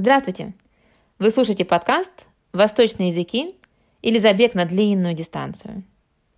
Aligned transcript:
Здравствуйте! 0.00 0.54
Вы 1.18 1.30
слушаете 1.30 1.66
подкаст 1.66 2.24
«Восточные 2.54 3.08
языки» 3.08 3.54
или 4.00 4.18
«Забег 4.18 4.54
на 4.54 4.64
длинную 4.64 5.12
дистанцию». 5.12 5.82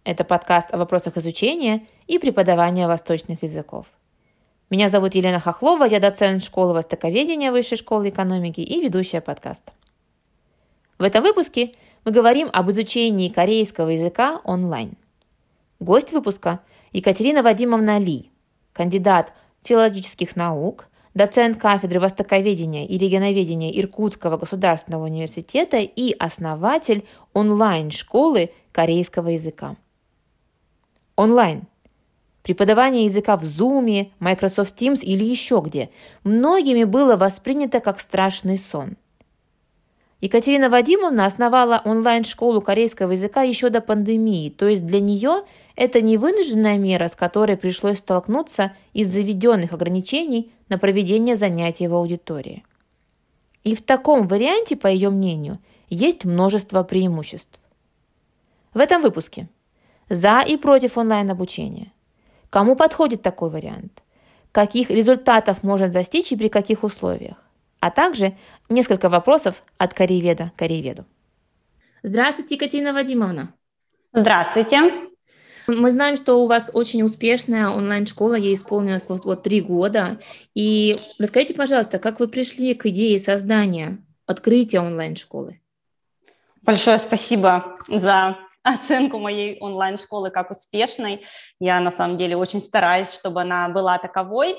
Это 0.02 0.24
подкаст 0.24 0.74
о 0.74 0.78
вопросах 0.78 1.16
изучения 1.16 1.86
и 2.08 2.18
преподавания 2.18 2.88
восточных 2.88 3.44
языков. 3.44 3.86
Меня 4.68 4.88
зовут 4.88 5.14
Елена 5.14 5.38
Хохлова, 5.38 5.84
я 5.84 6.00
доцент 6.00 6.42
школы 6.42 6.74
востоковедения 6.74 7.52
Высшей 7.52 7.78
школы 7.78 8.08
экономики 8.08 8.60
и 8.60 8.82
ведущая 8.82 9.20
подкаста. 9.20 9.72
В 10.98 11.04
этом 11.04 11.22
выпуске 11.22 11.72
мы 12.04 12.10
говорим 12.10 12.50
об 12.52 12.68
изучении 12.72 13.28
корейского 13.28 13.90
языка 13.90 14.40
онлайн. 14.42 14.96
Гость 15.78 16.10
выпуска– 16.10 16.58
Екатерина 16.92 17.44
Вадимовна 17.44 18.00
Ли, 18.00 18.28
кандидат 18.72 19.32
филологических 19.62 20.34
наук, 20.34 20.88
доцент 21.14 21.58
кафедры 21.58 22.00
востоковедения 22.00 22.86
и 22.86 22.98
регионоведения 22.98 23.70
Иркутского 23.78 24.36
государственного 24.36 25.04
университета 25.04 25.78
и 25.78 26.14
основатель 26.18 27.04
онлайн-школы 27.32 28.50
корейского 28.72 29.28
языка. 29.28 29.76
Онлайн. 31.16 31.64
Преподавание 32.42 33.04
языка 33.04 33.36
в 33.36 33.42
Zoom, 33.42 34.10
Microsoft 34.18 34.80
Teams 34.80 35.00
или 35.00 35.24
еще 35.24 35.62
где 35.64 35.90
многими 36.24 36.84
было 36.84 37.16
воспринято 37.16 37.80
как 37.80 38.00
страшный 38.00 38.58
сон. 38.58 38.96
Екатерина 40.22 40.70
Вадимовна 40.70 41.26
основала 41.26 41.82
онлайн-школу 41.84 42.60
корейского 42.60 43.10
языка 43.10 43.42
еще 43.42 43.70
до 43.70 43.80
пандемии, 43.80 44.50
то 44.50 44.68
есть 44.68 44.86
для 44.86 45.00
нее 45.00 45.42
это 45.74 46.00
не 46.00 46.16
вынужденная 46.16 46.78
мера, 46.78 47.08
с 47.08 47.16
которой 47.16 47.56
пришлось 47.56 47.98
столкнуться 47.98 48.72
из 48.92 49.08
заведенных 49.08 49.72
ограничений 49.72 50.52
на 50.68 50.78
проведение 50.78 51.34
занятий 51.34 51.88
в 51.88 51.94
аудитории. 51.94 52.62
И 53.64 53.74
в 53.74 53.82
таком 53.82 54.28
варианте, 54.28 54.76
по 54.76 54.86
ее 54.86 55.10
мнению, 55.10 55.58
есть 55.90 56.24
множество 56.24 56.84
преимуществ. 56.84 57.58
В 58.74 58.78
этом 58.78 59.02
выпуске 59.02 59.48
за 60.08 60.42
и 60.46 60.56
против 60.56 60.98
онлайн-обучения. 60.98 61.90
Кому 62.48 62.76
подходит 62.76 63.22
такой 63.22 63.50
вариант? 63.50 64.04
Каких 64.52 64.88
результатов 64.88 65.64
можно 65.64 65.88
достичь 65.88 66.30
и 66.30 66.36
при 66.36 66.48
каких 66.48 66.84
условиях? 66.84 67.42
А 67.82 67.90
также 67.90 68.36
несколько 68.68 69.08
вопросов 69.08 69.64
от 69.76 69.92
корееведа 69.92 70.52
корееведу. 70.56 71.04
Здравствуйте, 72.04 72.54
Екатерина 72.54 72.92
Вадимовна. 72.92 73.54
Здравствуйте. 74.12 75.08
Мы 75.66 75.90
знаем, 75.90 76.16
что 76.16 76.36
у 76.36 76.46
вас 76.46 76.70
очень 76.72 77.02
успешная 77.02 77.70
онлайн-школа, 77.70 78.34
ей 78.34 78.54
исполнилось 78.54 79.08
вот, 79.08 79.24
вот 79.24 79.42
три 79.42 79.60
года. 79.60 80.20
И 80.54 80.96
расскажите, 81.18 81.54
пожалуйста, 81.54 81.98
как 81.98 82.20
вы 82.20 82.28
пришли 82.28 82.74
к 82.74 82.86
идее 82.86 83.18
создания, 83.18 83.98
открытия 84.26 84.78
онлайн-школы? 84.80 85.60
Большое 86.62 87.00
спасибо 87.00 87.78
за 87.88 88.38
оценку 88.62 89.18
моей 89.18 89.58
онлайн-школы 89.58 90.30
как 90.30 90.52
успешной. 90.52 91.24
Я 91.58 91.80
на 91.80 91.90
самом 91.90 92.16
деле 92.16 92.36
очень 92.36 92.60
стараюсь, 92.60 93.12
чтобы 93.12 93.40
она 93.40 93.68
была 93.68 93.98
таковой. 93.98 94.56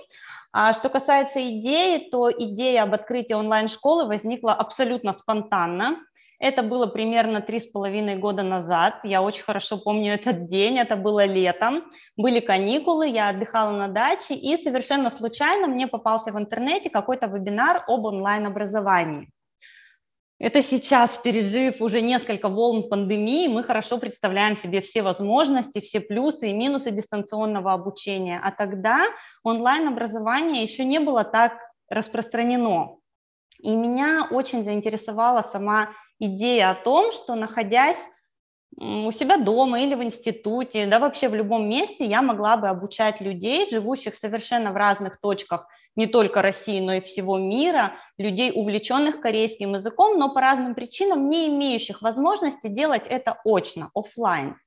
А 0.56 0.72
что 0.74 0.90
касается 0.90 1.40
идеи, 1.50 2.10
то 2.12 2.32
идея 2.32 2.84
об 2.84 2.94
открытии 2.94 3.34
онлайн-школы 3.34 4.06
возникла 4.06 4.54
абсолютно 4.54 5.12
спонтанно. 5.12 5.98
Это 6.38 6.62
было 6.62 6.86
примерно 6.86 7.42
три 7.42 7.60
с 7.60 7.66
половиной 7.66 8.18
года 8.18 8.44
назад. 8.44 9.00
Я 9.04 9.24
очень 9.24 9.44
хорошо 9.44 9.80
помню 9.80 10.14
этот 10.14 10.46
день. 10.46 10.78
Это 10.78 10.96
было 10.96 11.26
летом. 11.26 11.86
Были 12.18 12.40
каникулы, 12.40 13.08
я 13.08 13.30
отдыхала 13.30 13.72
на 13.72 13.88
даче, 13.88 14.36
и 14.36 14.62
совершенно 14.62 15.10
случайно 15.10 15.68
мне 15.68 15.88
попался 15.88 16.32
в 16.32 16.38
интернете 16.38 16.92
какой-то 16.92 17.26
вебинар 17.26 17.84
об 17.88 18.06
онлайн-образовании. 18.06 19.33
Это 20.44 20.62
сейчас, 20.62 21.18
пережив 21.20 21.82
уже 21.82 22.02
несколько 22.02 22.50
волн 22.50 22.90
пандемии, 22.90 23.48
мы 23.48 23.64
хорошо 23.64 23.98
представляем 23.98 24.58
себе 24.58 24.82
все 24.82 25.02
возможности, 25.02 25.80
все 25.80 26.02
плюсы 26.02 26.50
и 26.50 26.54
минусы 26.54 26.92
дистанционного 26.92 27.72
обучения. 27.72 28.42
А 28.44 28.52
тогда 28.52 29.06
онлайн-образование 29.46 30.62
еще 30.62 30.84
не 30.84 31.00
было 31.00 31.24
так 31.24 31.54
распространено. 31.88 32.98
И 33.60 33.74
меня 33.74 34.28
очень 34.32 34.66
заинтересовала 34.66 35.44
сама 35.44 35.92
идея 36.20 36.72
о 36.72 36.76
том, 36.76 37.14
что 37.14 37.36
находясь 37.36 38.06
у 38.78 39.12
себя 39.12 39.38
дома 39.38 39.82
или 39.82 39.96
в 39.96 40.04
институте, 40.04 40.86
да 40.88 41.00
вообще 41.00 41.30
в 41.30 41.36
любом 41.36 41.70
месте 41.70 42.06
я 42.06 42.22
могла 42.22 42.58
бы 42.58 42.70
обучать 42.70 43.22
людей, 43.22 43.70
живущих 43.70 44.16
совершенно 44.16 44.72
в 44.72 44.76
разных 44.76 45.20
точках 45.20 45.68
не 45.96 46.08
только 46.08 46.42
России, 46.42 46.80
но 46.80 46.94
и 46.94 47.02
всего 47.02 47.38
мира, 47.38 47.94
людей, 48.18 48.52
увлеченных 48.54 49.22
корейским 49.22 49.76
языком, 49.76 50.18
но 50.18 50.34
по 50.34 50.42
разным 50.42 50.74
причинам 50.74 51.30
не 51.30 51.48
имеющих 51.48 52.02
возможности 52.02 52.68
делать 52.68 53.06
это 53.08 53.40
очно, 53.44 53.92
офлайн. 53.94 54.58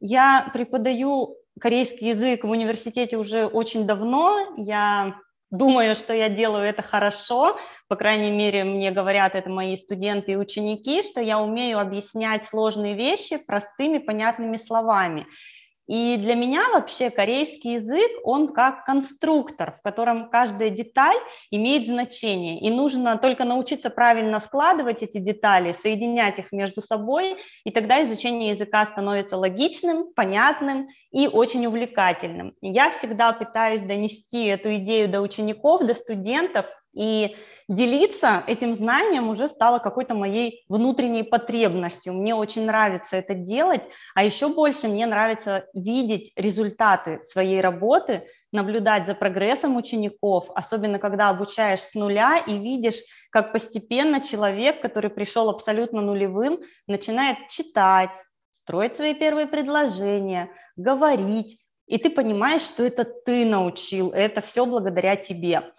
Я 0.00 0.50
преподаю 0.52 1.36
корейский 1.60 2.08
язык 2.08 2.44
в 2.44 2.50
университете 2.50 3.16
уже 3.16 3.46
очень 3.46 3.86
давно, 3.86 4.54
я 4.56 5.16
думаю, 5.56 5.96
что 5.96 6.12
я 6.12 6.28
делаю 6.28 6.64
это 6.64 6.82
хорошо, 6.82 7.58
по 7.88 7.96
крайней 7.96 8.30
мере, 8.30 8.64
мне 8.64 8.90
говорят 8.90 9.34
это 9.34 9.50
мои 9.50 9.76
студенты 9.76 10.32
и 10.32 10.36
ученики, 10.36 11.02
что 11.02 11.20
я 11.20 11.40
умею 11.40 11.78
объяснять 11.78 12.44
сложные 12.44 12.94
вещи 12.94 13.36
простыми, 13.38 13.98
понятными 13.98 14.56
словами. 14.56 15.26
И 15.86 16.16
для 16.16 16.34
меня 16.34 16.62
вообще 16.72 17.10
корейский 17.10 17.74
язык, 17.74 18.10
он 18.24 18.52
как 18.54 18.84
конструктор, 18.84 19.76
в 19.78 19.82
котором 19.82 20.30
каждая 20.30 20.70
деталь 20.70 21.16
имеет 21.50 21.86
значение. 21.86 22.60
И 22.60 22.70
нужно 22.70 23.18
только 23.18 23.44
научиться 23.44 23.90
правильно 23.90 24.40
складывать 24.40 25.02
эти 25.02 25.18
детали, 25.18 25.72
соединять 25.72 26.38
их 26.38 26.52
между 26.52 26.80
собой, 26.80 27.36
и 27.64 27.70
тогда 27.70 28.02
изучение 28.02 28.50
языка 28.50 28.86
становится 28.86 29.36
логичным, 29.36 30.12
понятным 30.14 30.88
и 31.10 31.28
очень 31.28 31.66
увлекательным. 31.66 32.54
Я 32.62 32.90
всегда 32.90 33.32
пытаюсь 33.32 33.82
донести 33.82 34.46
эту 34.46 34.76
идею 34.76 35.08
до 35.08 35.20
учеников, 35.20 35.82
до 35.84 35.94
студентов, 35.94 36.66
и 36.94 37.36
делиться 37.68 38.42
этим 38.46 38.74
знанием 38.74 39.28
уже 39.28 39.48
стало 39.48 39.78
какой-то 39.78 40.14
моей 40.14 40.64
внутренней 40.68 41.22
потребностью. 41.22 42.12
Мне 42.12 42.34
очень 42.34 42.66
нравится 42.66 43.16
это 43.16 43.34
делать, 43.34 43.82
а 44.14 44.24
еще 44.24 44.48
больше 44.48 44.88
мне 44.88 45.06
нравится 45.06 45.66
видеть 45.74 46.32
результаты 46.36 47.22
своей 47.24 47.60
работы, 47.60 48.26
наблюдать 48.52 49.06
за 49.06 49.14
прогрессом 49.14 49.76
учеников, 49.76 50.50
особенно 50.54 50.98
когда 50.98 51.30
обучаешь 51.30 51.80
с 51.80 51.94
нуля 51.94 52.38
и 52.38 52.58
видишь, 52.58 53.00
как 53.30 53.52
постепенно 53.52 54.20
человек, 54.20 54.80
который 54.80 55.10
пришел 55.10 55.48
абсолютно 55.48 56.00
нулевым, 56.00 56.60
начинает 56.86 57.48
читать, 57.48 58.24
строить 58.50 58.96
свои 58.96 59.14
первые 59.14 59.46
предложения, 59.46 60.50
говорить, 60.76 61.58
и 61.86 61.98
ты 61.98 62.10
понимаешь, 62.10 62.62
что 62.62 62.82
это 62.82 63.04
ты 63.04 63.44
научил, 63.44 64.10
это 64.10 64.40
все 64.40 64.64
благодаря 64.64 65.16
тебе. 65.16 65.72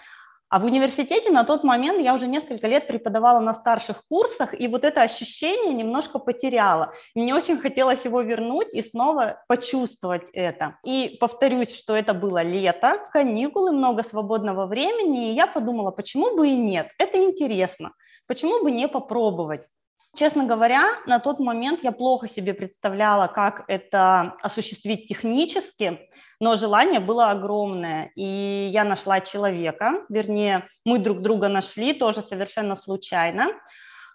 А 0.56 0.60
в 0.60 0.64
университете 0.64 1.32
на 1.32 1.44
тот 1.44 1.66
момент 1.66 2.00
я 2.02 2.14
уже 2.14 2.28
несколько 2.28 2.68
лет 2.68 2.88
преподавала 2.88 3.42
на 3.42 3.54
старших 3.54 4.06
курсах, 4.08 4.58
и 4.58 4.70
вот 4.70 4.86
это 4.86 5.02
ощущение 5.02 5.74
немножко 5.74 6.18
потеряла. 6.18 6.94
Мне 7.14 7.36
очень 7.36 7.58
хотелось 7.58 8.06
его 8.06 8.22
вернуть 8.22 8.74
и 8.74 8.82
снова 8.82 9.44
почувствовать 9.50 10.30
это. 10.32 10.78
И 10.86 11.18
повторюсь, 11.20 11.76
что 11.76 11.94
это 11.94 12.14
было 12.14 12.42
лето, 12.42 13.06
каникулы, 13.12 13.74
много 13.74 14.02
свободного 14.04 14.66
времени, 14.66 15.30
и 15.30 15.34
я 15.34 15.46
подумала, 15.46 15.92
почему 15.92 16.38
бы 16.38 16.48
и 16.48 16.56
нет, 16.56 16.88
это 17.00 17.22
интересно, 17.22 17.92
почему 18.26 18.64
бы 18.64 18.72
не 18.72 18.88
попробовать. 18.88 19.68
Честно 20.16 20.46
говоря, 20.46 20.86
на 21.06 21.20
тот 21.20 21.40
момент 21.40 21.84
я 21.84 21.92
плохо 21.92 22.30
себе 22.30 22.54
представляла, 22.54 23.28
как 23.28 23.66
это 23.68 24.36
осуществить 24.42 25.08
технически, 25.08 26.00
но 26.40 26.56
желание 26.56 27.02
было 27.02 27.32
огромное. 27.32 28.12
И 28.16 28.70
я 28.72 28.86
нашла 28.86 29.20
человека, 29.20 30.06
вернее, 30.08 30.70
мы 30.86 31.00
друг 31.00 31.20
друга 31.22 31.50
нашли 31.50 31.94
тоже 31.94 32.22
совершенно 32.22 32.78
случайно, 32.78 33.48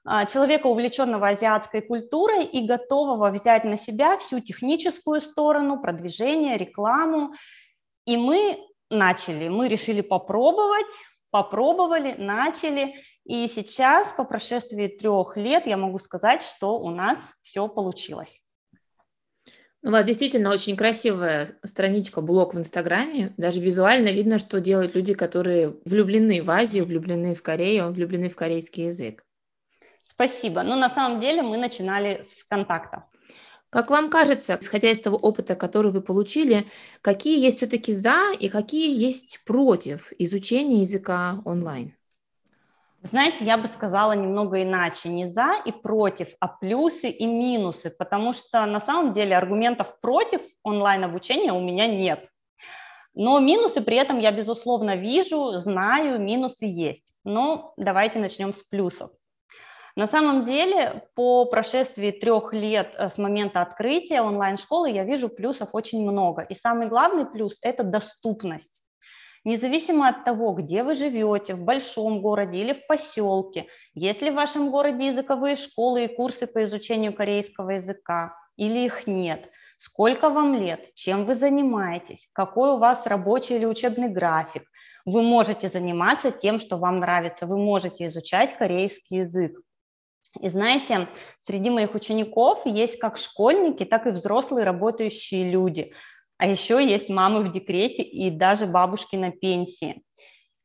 а, 0.07 0.25
человека, 0.25 0.69
увлеченного 0.69 1.29
азиатской 1.29 1.83
культурой 1.83 2.45
и 2.47 2.67
готового 2.67 3.31
взять 3.31 3.65
на 3.65 3.77
себя 3.77 4.17
всю 4.17 4.41
техническую 4.41 5.21
сторону, 5.21 5.83
продвижение, 5.83 6.57
рекламу. 6.57 7.35
И 8.07 8.17
мы 8.17 8.59
начали, 8.89 9.49
мы 9.49 9.69
решили 9.69 10.01
попробовать, 10.01 10.95
попробовали, 11.31 12.15
начали, 12.19 12.95
и 13.25 13.49
сейчас, 13.49 14.13
по 14.13 14.25
прошествии 14.25 14.89
трех 14.89 15.37
лет, 15.37 15.67
я 15.67 15.77
могу 15.77 15.99
сказать, 15.99 16.43
что 16.43 16.79
у 16.79 16.91
нас 16.91 17.19
все 17.43 17.69
получилось. 17.69 18.43
У 19.83 19.91
вас 19.91 20.05
действительно 20.05 20.51
очень 20.51 20.77
красивая 20.77 21.59
страничка, 21.65 22.21
блог 22.21 22.53
в 22.53 22.59
Инстаграме. 22.59 23.33
Даже 23.39 23.61
визуально 23.61 24.09
видно, 24.09 24.39
что 24.39 24.61
делают 24.61 24.95
люди, 24.95 25.15
которые 25.15 25.75
влюблены 25.87 26.43
в 26.43 26.51
Азию, 26.51 26.85
влюблены 26.85 27.35
в 27.35 27.43
Корею, 27.43 27.91
влюблены 27.91 28.29
в 28.29 28.37
корейский 28.37 28.87
язык. 28.87 29.25
Спасибо. 30.05 30.63
Но 30.63 30.77
на 30.77 30.91
самом 30.91 31.19
деле 31.19 31.41
мы 31.41 31.57
начинали 31.57 32.23
с 32.29 32.45
контакта. 32.45 33.07
Как 33.71 33.89
вам 33.91 34.11
кажется, 34.11 34.59
исходя 34.61 34.91
из 34.91 35.01
того 35.01 35.17
опыта, 35.17 35.55
который 35.55 35.93
вы 35.93 36.01
получили, 36.01 36.67
какие 37.03 37.41
есть 37.41 37.59
все-таки 37.59 37.93
за 37.93 38.33
и 38.39 38.49
какие 38.49 39.01
есть 39.01 39.45
против 39.45 40.13
изучения 40.19 40.81
языка 40.81 41.41
онлайн? 41.45 41.95
Знаете, 43.03 43.45
я 43.45 43.57
бы 43.57 43.67
сказала 43.69 44.13
немного 44.13 44.63
иначе, 44.63 45.09
не 45.09 45.25
за 45.25 45.55
и 45.65 45.73
против, 45.73 46.29
а 46.41 46.49
плюсы 46.49 47.09
и 47.09 47.25
минусы, 47.27 47.91
потому 47.91 48.35
что 48.35 48.67
на 48.67 48.81
самом 48.81 49.15
деле 49.15 49.37
аргументов 49.37 49.99
против 50.01 50.43
онлайн-обучения 50.65 51.53
у 51.53 51.61
меня 51.61 51.87
нет. 51.87 52.29
Но 53.15 53.39
минусы 53.41 53.81
при 53.81 53.97
этом 53.97 54.19
я, 54.19 54.33
безусловно, 54.33 54.97
вижу, 54.97 55.53
знаю, 55.59 56.21
минусы 56.21 56.67
есть. 56.67 57.15
Но 57.25 57.73
давайте 57.77 58.19
начнем 58.19 58.53
с 58.53 58.63
плюсов. 58.63 59.11
На 60.01 60.07
самом 60.07 60.47
деле, 60.47 61.03
по 61.15 61.45
прошествии 61.45 62.11
трех 62.11 62.55
лет 62.55 62.95
э, 62.97 63.11
с 63.11 63.19
момента 63.19 63.61
открытия 63.61 64.23
онлайн-школы 64.23 64.91
я 64.91 65.05
вижу 65.05 65.29
плюсов 65.29 65.75
очень 65.75 66.11
много. 66.11 66.41
И 66.41 66.55
самый 66.55 66.89
главный 66.89 67.27
плюс– 67.27 67.59
это 67.61 67.83
доступность. 67.83 68.81
Независимо 69.45 70.09
от 70.09 70.25
того, 70.25 70.55
где 70.55 70.85
вы 70.85 70.95
живете, 70.95 71.55
в 71.55 71.65
большом 71.65 72.23
городе 72.23 72.61
или 72.61 72.73
в 72.73 72.87
поселке, 72.87 73.67
есть 73.93 74.23
ли 74.23 74.31
в 74.31 74.37
вашем 74.37 74.71
городе 74.71 75.09
языковые 75.09 75.57
школы 75.57 76.05
и 76.05 76.17
курсы 76.17 76.47
по 76.47 76.65
изучению 76.65 77.13
корейского 77.13 77.69
языка, 77.69 78.35
или 78.57 78.79
их 78.79 79.07
нет, 79.07 79.51
сколько 79.77 80.31
вам 80.31 80.55
лет, 80.55 80.95
чем 80.95 81.27
вы 81.27 81.35
занимаетесь, 81.35 82.27
какой 82.33 82.71
у 82.71 82.79
вас 82.79 83.07
рабочий 83.07 83.57
или 83.57 83.67
учебный 83.67 84.09
график, 84.09 84.63
вы 85.05 85.21
можете 85.21 85.69
заниматься 85.69 86.31
тем, 86.31 86.59
что 86.59 86.79
вам 86.79 87.01
нравится, 87.01 87.47
вы 87.47 87.59
можете 87.59 88.07
изучать 88.07 88.57
корейский 88.57 89.19
язык. 89.19 89.61
И 90.39 90.49
знаете, 90.49 91.09
среди 91.41 91.71
моих 91.71 91.95
учеников 91.95 92.65
есть 92.65 92.99
как 92.99 93.19
школьники, 93.19 93.85
так 93.85 94.07
и 94.07 94.11
взрослые 94.11 94.65
работающие 94.65 95.51
люди. 95.51 95.93
А 96.39 96.47
еще 96.47 96.83
есть 96.85 97.09
мамы 97.09 97.41
в 97.43 97.51
декрете 97.51 98.03
и 98.03 98.31
даже 98.31 98.67
бабушки 98.67 99.17
на 99.17 99.31
пенсии. 99.31 100.03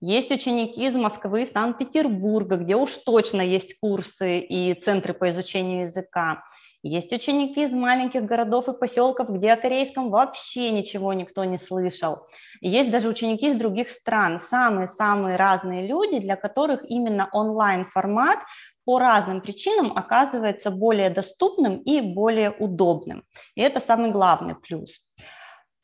Есть 0.02 0.32
ученики 0.32 0.86
из 0.86 0.96
Москвы 0.96 1.44
и 1.44 1.46
Санкт-Петербурга, 1.52 2.58
где 2.58 2.76
уж 2.76 2.92
точно 2.98 3.42
есть 3.42 3.80
курсы 3.80 4.40
и 4.40 4.74
центры 4.76 5.14
по 5.14 5.30
изучению 5.30 5.82
языка. 5.82 6.44
Есть 6.84 7.12
ученики 7.12 7.64
из 7.64 7.74
маленьких 7.74 8.24
городов 8.24 8.70
и 8.70 8.78
поселков, 8.78 9.30
где 9.30 9.54
о 9.54 9.58
корейском 9.58 10.12
вообще 10.12 10.70
ничего 10.70 11.14
никто 11.14 11.44
не 11.44 11.58
слышал. 11.58 12.28
Есть 12.62 12.92
даже 12.92 13.10
ученики 13.10 13.48
из 13.48 13.56
других 13.56 13.90
стран, 13.90 14.40
самые-самые 14.40 15.36
разные 15.36 15.88
люди, 15.88 16.20
для 16.20 16.36
которых 16.36 16.88
именно 16.88 17.28
онлайн-формат 17.32 18.38
по 18.86 19.00
разным 19.00 19.42
причинам 19.42 19.98
оказывается 19.98 20.72
более 20.72 21.10
доступным 21.10 21.80
и 21.80 22.02
более 22.02 22.52
удобным. 22.52 23.24
И 23.56 23.62
это 23.62 23.80
самый 23.80 24.12
главный 24.12 24.56
плюс. 24.56 25.02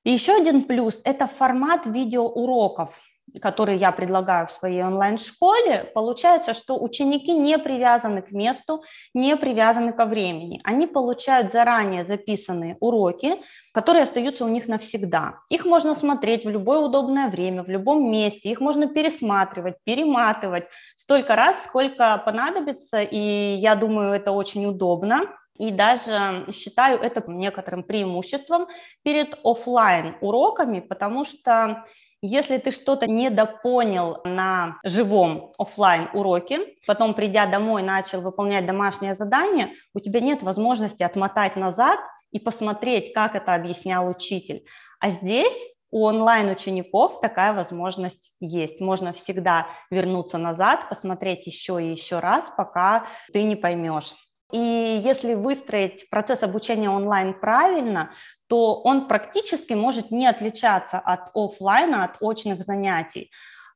И 0.03 0.12
еще 0.12 0.36
один 0.36 0.63
плюс– 0.63 1.01
это 1.03 1.27
формат 1.27 1.86
видеоуроков, 1.86 3.00
который 3.39 3.78
я 3.78 3.92
предлагаю 3.92 4.48
в 4.48 4.51
своей 4.51 4.83
онлайн-школе. 4.83 5.92
Получается, 5.94 6.54
что 6.54 6.81
ученики 6.81 7.33
не 7.33 7.57
привязаны 7.57 8.22
к 8.22 8.31
месту, 8.31 8.83
не 9.13 9.36
привязаны 9.38 9.94
ко 9.94 10.06
времени. 10.06 10.62
Они 10.63 10.88
получают 10.88 11.51
заранее 11.51 12.06
записанные 12.06 12.78
уроки, 12.80 13.42
которые 13.74 14.04
остаются 14.04 14.45
у 14.45 14.50
них 14.50 14.68
навсегда. 14.68 15.39
Их 15.50 15.66
можно 15.66 15.95
смотреть 15.95 16.45
в 16.45 16.50
любое 16.50 16.80
удобное 16.80 17.30
время, 17.30 17.63
в 17.63 17.69
любом 17.69 18.12
месте, 18.12 18.50
их 18.50 18.60
можно 18.60 18.88
пересматривать, 18.88 19.75
перематывать 19.84 20.66
столько 20.98 21.36
раз, 21.36 21.56
сколько 21.66 22.22
понадобится, 22.25 23.01
и 23.01 23.18
я 23.18 23.75
думаю, 23.75 24.13
это 24.13 24.31
очень 24.31 24.66
удобно. 24.66 25.22
И 25.57 25.69
даже 25.69 26.45
считаю 26.51 27.00
это 27.00 27.24
некоторым 27.27 27.84
преимуществом 27.84 28.68
перед 29.04 29.38
офлайн 29.44 30.16
уроками, 30.22 30.80
потому 30.80 31.24
что 31.24 31.86
если 32.21 32.57
ты 32.57 32.71
что-то 32.71 33.07
недопонял 33.07 34.21
на 34.23 34.79
живом 34.83 35.53
офлайн 35.57 36.09
уроке, 36.13 36.59
потом 36.85 37.13
придя 37.13 37.45
домой 37.47 37.81
начал 37.81 38.21
выполнять 38.21 38.65
домашнее 38.65 39.15
задание, 39.15 39.73
у 39.94 40.00
тебя 40.00 40.19
нет 40.19 40.44
возможности 40.44 41.03
отмотать 41.03 41.56
назад 41.56 42.00
и 42.31 42.39
посмотреть, 42.39 43.13
как 43.13 43.35
это 43.35 43.56
объяснял 43.56 44.07
учитель. 44.07 44.65
А 45.00 45.09
здесь 45.09 45.57
у 45.89 46.06
онлайн-учеников 46.06 47.19
такая 47.19 47.53
возможность 47.53 48.33
есть. 48.39 48.79
Можно 48.79 49.12
всегда 49.12 49.67
вернуться 49.89 50.38
назад, 50.38 50.88
посмотреть 50.88 51.47
еще 51.47 51.83
и 51.83 51.91
еще 51.91 52.19
раз, 52.19 52.45
пока 52.56 53.06
ты 53.33 53.44
не 53.44 53.57
поймешь. 53.57 54.13
И 54.51 54.57
если 54.57 55.33
выстроить 55.33 56.09
процесс 56.09 56.44
обучения 56.44 56.89
онлайн 56.89 57.33
правильно, 57.33 58.12
то 58.48 58.81
он 58.81 59.07
практически 59.07 59.74
может 59.74 60.12
не 60.12 60.27
отличаться 60.27 61.00
от 61.00 61.31
офлайна, 61.33 62.03
от 62.03 62.18
очных 62.21 62.63
занятий 62.63 63.31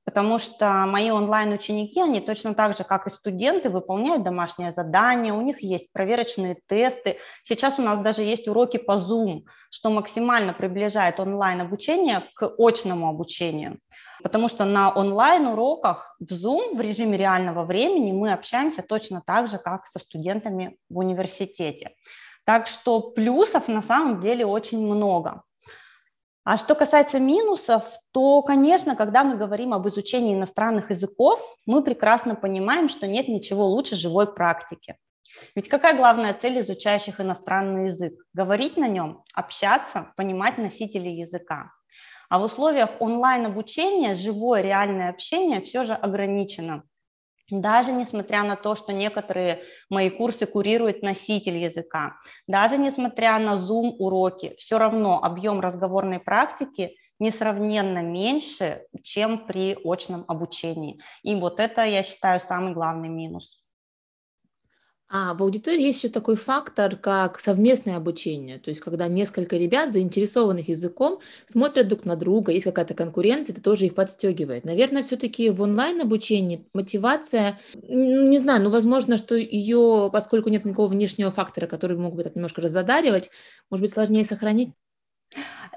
потому 0.05 0.37
что 0.37 0.85
мои 0.85 1.09
онлайн-ученики, 1.09 1.99
они 1.99 2.21
точно 2.21 2.53
так 2.53 2.77
же, 2.77 2.83
как 2.83 3.07
и 3.07 3.09
студенты, 3.09 3.69
выполняют 3.69 4.23
домашнее 4.23 4.71
задание, 4.71 5.33
у 5.33 5.41
них 5.41 5.61
есть 5.61 5.91
проверочные 5.91 6.57
тесты. 6.67 7.17
Сейчас 7.43 7.79
у 7.79 7.81
нас 7.81 7.99
даже 7.99 8.21
есть 8.21 8.47
уроки 8.47 8.77
по 8.77 8.93
Zoom, 8.93 9.41
что 9.71 9.89
максимально 9.89 10.53
приближает 10.53 11.19
онлайн-обучение 11.19 12.23
к 12.35 12.53
очному 12.57 13.09
обучению. 13.09 13.79
Потому 14.23 14.47
что 14.47 14.63
на 14.63 14.91
онлайн-уроках 14.93 16.15
в 16.19 16.31
Zoom 16.31 16.77
в 16.77 16.81
режиме 16.81 17.17
реального 17.17 17.65
времени 17.65 18.11
мы 18.11 18.31
общаемся 18.31 18.83
точно 18.83 19.21
так 19.25 19.47
же, 19.47 19.57
как 19.57 19.87
со 19.87 19.99
студентами 19.99 20.77
в 20.87 20.99
университете. 20.99 21.95
Так 22.45 22.67
что 22.67 23.01
плюсов 23.01 23.67
на 23.67 23.81
самом 23.81 24.19
деле 24.19 24.45
очень 24.45 24.85
много. 24.85 25.41
А 26.45 26.57
что 26.57 26.75
касается 26.75 27.19
минусов, 27.19 27.83
то, 28.11 28.43
конечно, 28.43 28.95
когда 28.95 29.23
мы 29.23 29.35
говорим 29.35 29.73
об 29.73 29.87
изучении 29.87 30.35
иностранных 30.35 30.91
языков, 30.91 31.39
мы 31.65 31.81
прекрасно 31.81 32.35
понимаем, 32.35 32.87
что 32.87 33.07
нет 33.07 33.27
ничего 33.27 33.65
лучше 33.65 33.95
живой 33.95 34.31
практики. 34.31 34.95
Ведь 35.55 35.69
какая 35.69 35.97
главная 35.97 36.35
цель 36.35 36.59
изучающих 36.59 37.19
иностранный 37.19 37.87
язык? 37.87 38.13
Говорить 38.33 38.77
на 38.77 38.87
нем, 38.87 39.23
общаться, 39.33 40.13
понимать 40.17 40.59
носителей 40.59 41.15
языка. 41.15 41.71
А 42.29 42.37
в 42.37 42.43
условиях 42.43 42.91
онлайн-обучения 42.99 44.13
живое 44.13 44.61
реальное 44.61 45.09
общение 45.09 45.61
все 45.61 45.83
же 45.83 45.93
ограничено. 45.93 46.83
Даже 47.49 47.91
несмотря 47.91 48.43
на 48.43 48.55
то, 48.55 48.75
что 48.75 48.91
некоторые 48.91 49.61
мои 49.89 50.09
курсы 50.09 50.47
курирует 50.47 51.03
носитель 51.03 51.57
языка, 51.57 52.17
даже 52.47 52.77
несмотря 52.77 53.37
на 53.37 53.53
Zoom-уроки, 53.53 54.55
все 54.57 54.79
равно 54.79 55.23
объем 55.23 55.59
разговорной 55.59 56.19
практики 56.19 56.95
несравненно 57.19 58.01
меньше, 58.01 58.85
чем 59.03 59.45
при 59.45 59.77
очном 59.83 60.25
обучении. 60.27 60.99
И 61.23 61.35
вот 61.35 61.59
это, 61.59 61.85
я 61.85 62.03
считаю, 62.03 62.39
самый 62.39 62.73
главный 62.73 63.09
минус. 63.09 63.64
А 65.07 65.35
в 65.35 65.43
аудитории 65.43 65.83
есть 65.83 66.03
еще 66.03 66.11
такой 66.11 66.35
фактор, 66.35 66.95
как 66.95 67.39
совместное 67.39 67.95
обучение. 67.97 68.57
То 68.57 68.69
есть, 68.71 68.81
когда 68.81 69.07
несколько 69.07 69.55
ребят, 69.55 69.91
заинтересованных 69.91 70.67
языком, 70.67 71.19
смотрят 71.45 71.87
друг 71.87 72.05
на 72.05 72.15
друга, 72.15 72.51
есть 72.51 72.65
какая-то 72.65 72.95
конкуренция, 72.95 73.53
это 73.53 73.61
тоже 73.61 73.85
их 73.85 73.93
подстегивает. 73.93 74.65
Наверное, 74.65 75.03
все-таки 75.03 75.51
в 75.51 75.61
онлайн-обучении 75.61 76.67
мотивация, 76.73 77.59
не 77.87 78.39
знаю, 78.39 78.63
ну, 78.63 78.71
возможно, 78.71 79.17
что 79.17 79.35
ее, 79.35 80.09
поскольку 80.11 80.49
нет 80.49 80.65
никакого 80.65 80.87
внешнего 80.87 81.29
фактора, 81.29 81.67
который 81.67 81.97
мог 81.97 82.15
бы 82.15 82.23
так 82.23 82.35
немножко 82.35 82.61
разодаривать, 82.61 83.29
может 83.69 83.81
быть, 83.81 83.91
сложнее 83.91 84.25
сохранить? 84.25 84.73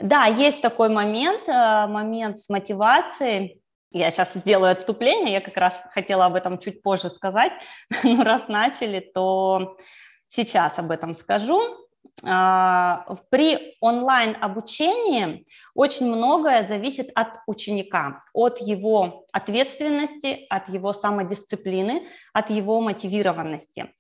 Да, 0.01 0.25
есть 0.27 0.63
такой 0.63 0.89
момент, 0.89 1.49
э, 1.49 1.87
момент 1.87 2.39
с 2.39 2.49
мотивацией. 2.49 3.61
Я 3.91 4.11
сейчас 4.11 4.35
сделаю 4.35 4.73
отступление, 4.73 5.33
я 5.33 5.41
как 5.41 5.57
раз 5.57 5.81
хотела 5.93 6.27
об 6.27 6.35
этом 6.35 6.59
чуть 6.59 6.83
позже 6.83 7.09
сказать, 7.09 7.53
но 8.03 8.23
раз 8.23 8.49
начали, 8.49 9.01
то 9.01 9.77
сейчас 10.29 10.79
об 10.79 10.91
этом 10.91 11.15
скажу. 11.15 11.61
А, 12.25 13.07
при 13.31 13.77
онлайн-обучении 13.81 15.47
очень 15.75 16.07
многое 16.07 16.65
зависит 16.65 17.11
от 17.15 17.29
ученика, 17.47 18.23
от 18.33 18.59
его 18.61 19.27
ответственности, 19.33 20.47
от 20.51 20.69
его 20.69 20.93
самодисциплины, 20.93 22.09
от 22.33 22.51
его 22.51 22.81
мотивированности. 22.81 23.95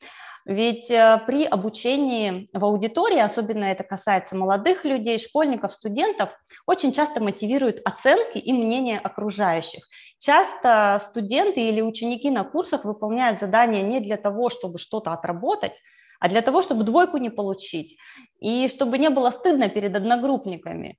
Ведь 0.48 0.90
э, 0.90 1.20
при 1.26 1.44
обучении 1.44 2.48
в 2.54 2.64
аудитории, 2.64 3.18
особенно 3.18 3.66
это 3.66 3.84
касается 3.84 4.34
молодых 4.34 4.86
людей, 4.86 5.18
школьников, 5.18 5.74
студентов, 5.74 6.34
очень 6.64 6.90
часто 6.94 7.22
мотивируют 7.22 7.82
оценки 7.84 8.38
и 8.38 8.54
мнения 8.54 8.98
окружающих. 8.98 9.86
Часто 10.18 11.02
студенты 11.04 11.68
или 11.68 11.82
ученики 11.82 12.30
на 12.30 12.44
курсах 12.44 12.86
выполняют 12.86 13.38
задания 13.38 13.82
не 13.82 14.00
для 14.00 14.16
того, 14.16 14.48
чтобы 14.48 14.78
что-то 14.78 15.12
отработать, 15.12 15.74
а 16.18 16.30
для 16.30 16.40
того, 16.40 16.62
чтобы 16.62 16.84
двойку 16.84 17.18
не 17.18 17.28
получить, 17.28 17.98
и 18.40 18.68
чтобы 18.68 18.96
не 18.96 19.10
было 19.10 19.30
стыдно 19.30 19.68
перед 19.68 19.94
одногруппниками. 19.94 20.98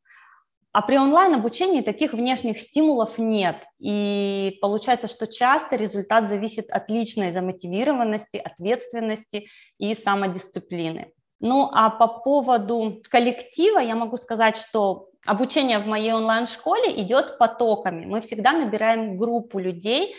А 0.71 0.81
при 0.83 0.97
онлайн-обучении 0.97 1.81
таких 1.81 2.13
внешних 2.13 2.59
стимулов 2.61 3.17
нет. 3.17 3.55
И 3.79 4.57
получается, 4.61 5.07
что 5.07 5.25
часто 5.25 5.75
результат 5.75 6.27
зависит 6.27 6.69
от 6.69 6.89
личной 6.89 7.31
замотивированности, 7.31 8.37
ответственности 8.37 9.47
и 9.79 9.95
самодисциплины. 9.95 11.11
Ну 11.39 11.69
а 11.73 11.89
по 11.89 12.07
поводу 12.07 13.01
коллектива 13.09 13.79
я 13.79 13.95
могу 13.95 14.17
сказать, 14.17 14.57
что 14.57 15.09
обучение 15.25 15.79
в 15.79 15.87
моей 15.87 16.13
онлайн-школе 16.13 17.01
идет 17.01 17.37
потоками. 17.39 18.05
Мы 18.05 18.21
всегда 18.21 18.53
набираем 18.53 19.17
группу 19.17 19.57
людей, 19.57 20.15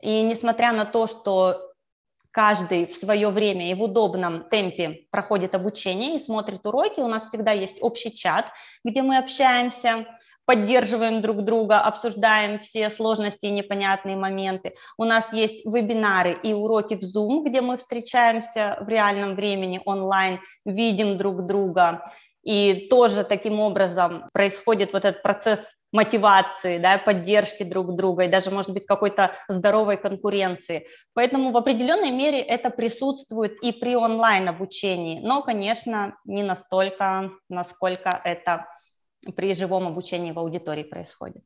И 0.00 0.22
несмотря 0.22 0.72
на 0.72 0.84
то, 0.84 1.06
что 1.06 1.73
каждый 2.34 2.86
в 2.86 2.94
свое 2.94 3.28
время 3.30 3.70
и 3.70 3.74
в 3.74 3.82
удобном 3.82 4.48
темпе 4.48 5.06
проходит 5.12 5.54
обучение 5.54 6.16
и 6.16 6.20
смотрит 6.20 6.66
уроки, 6.66 6.98
у 6.98 7.06
нас 7.06 7.28
всегда 7.28 7.52
есть 7.52 7.76
общий 7.80 8.12
чат, 8.12 8.50
где 8.84 9.02
мы 9.02 9.18
общаемся, 9.18 10.04
поддерживаем 10.44 11.22
друг 11.22 11.42
друга, 11.42 11.80
обсуждаем 11.80 12.58
все 12.58 12.90
сложности 12.90 13.46
и 13.46 13.52
непонятные 13.52 14.16
моменты. 14.16 14.74
У 14.98 15.04
нас 15.04 15.32
есть 15.32 15.64
вебинары 15.64 16.36
и 16.42 16.52
уроки 16.52 16.94
в 16.94 17.02
Zoom, 17.02 17.44
где 17.48 17.60
мы 17.60 17.76
встречаемся 17.76 18.78
в 18.80 18.88
реальном 18.88 19.36
времени 19.36 19.80
онлайн, 19.84 20.40
видим 20.64 21.16
друг 21.16 21.46
друга. 21.46 22.10
И 22.42 22.88
тоже 22.90 23.22
таким 23.22 23.60
образом 23.60 24.28
происходит 24.32 24.92
вот 24.92 25.04
этот 25.04 25.22
процесс 25.22 25.60
мотивации, 25.94 26.78
да, 26.78 26.98
поддержки 26.98 27.62
друг 27.62 27.94
друга 27.94 28.24
и 28.24 28.28
даже, 28.28 28.50
может 28.50 28.72
быть, 28.72 28.84
какой-то 28.84 29.30
здоровой 29.48 29.96
конкуренции. 29.96 30.88
Поэтому 31.12 31.52
в 31.52 31.56
определенной 31.56 32.10
мере 32.10 32.40
это 32.40 32.70
присутствует 32.70 33.62
и 33.62 33.70
при 33.70 33.94
онлайн-обучении, 33.94 35.20
но, 35.20 35.40
конечно, 35.42 36.16
не 36.24 36.42
настолько, 36.42 37.30
насколько 37.48 38.20
это 38.24 38.66
при 39.36 39.54
живом 39.54 39.86
обучении 39.86 40.32
в 40.32 40.38
аудитории 40.40 40.82
происходит. 40.82 41.44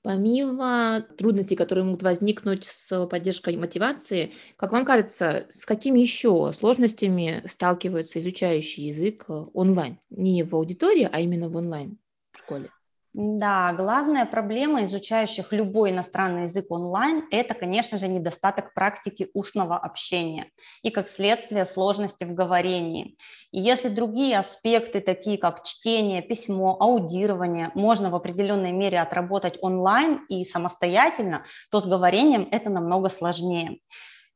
Помимо 0.00 1.04
трудностей, 1.18 1.56
которые 1.56 1.84
могут 1.84 2.02
возникнуть 2.04 2.64
с 2.64 3.06
поддержкой 3.06 3.56
мотивации, 3.58 4.32
как 4.56 4.72
вам 4.72 4.86
кажется, 4.86 5.46
с 5.50 5.66
какими 5.66 5.98
еще 5.98 6.54
сложностями 6.58 7.42
сталкиваются 7.46 8.18
изучающий 8.20 8.84
язык 8.84 9.26
онлайн? 9.52 9.98
Не 10.08 10.42
в 10.42 10.54
аудитории, 10.54 11.06
а 11.12 11.20
именно 11.20 11.50
в 11.50 11.56
онлайн 11.56 11.98
школе? 12.38 12.70
Да, 13.18 13.72
главная 13.72 14.26
проблема 14.26 14.84
изучающих 14.84 15.50
любой 15.50 15.88
иностранный 15.88 16.42
язык 16.42 16.66
онлайн– 16.70 17.24
это, 17.30 17.54
конечно 17.54 17.96
же, 17.96 18.08
недостаток 18.08 18.74
практики 18.74 19.30
устного 19.32 19.78
общения 19.78 20.50
и, 20.82 20.90
как 20.90 21.08
следствие, 21.08 21.64
сложности 21.64 22.24
в 22.24 22.34
говорении. 22.34 23.16
И 23.52 23.58
если 23.58 23.88
другие 23.88 24.38
аспекты, 24.38 25.00
такие 25.00 25.38
как 25.38 25.64
чтение, 25.64 26.20
письмо, 26.20 26.76
аудирование, 26.78 27.70
можно 27.74 28.10
в 28.10 28.14
определенной 28.14 28.72
мере 28.72 29.00
отработать 29.00 29.56
онлайн 29.62 30.26
и 30.28 30.44
самостоятельно, 30.44 31.46
то 31.70 31.80
с 31.80 31.86
говорением 31.86 32.46
это 32.50 32.68
намного 32.68 33.08
сложнее. 33.08 33.78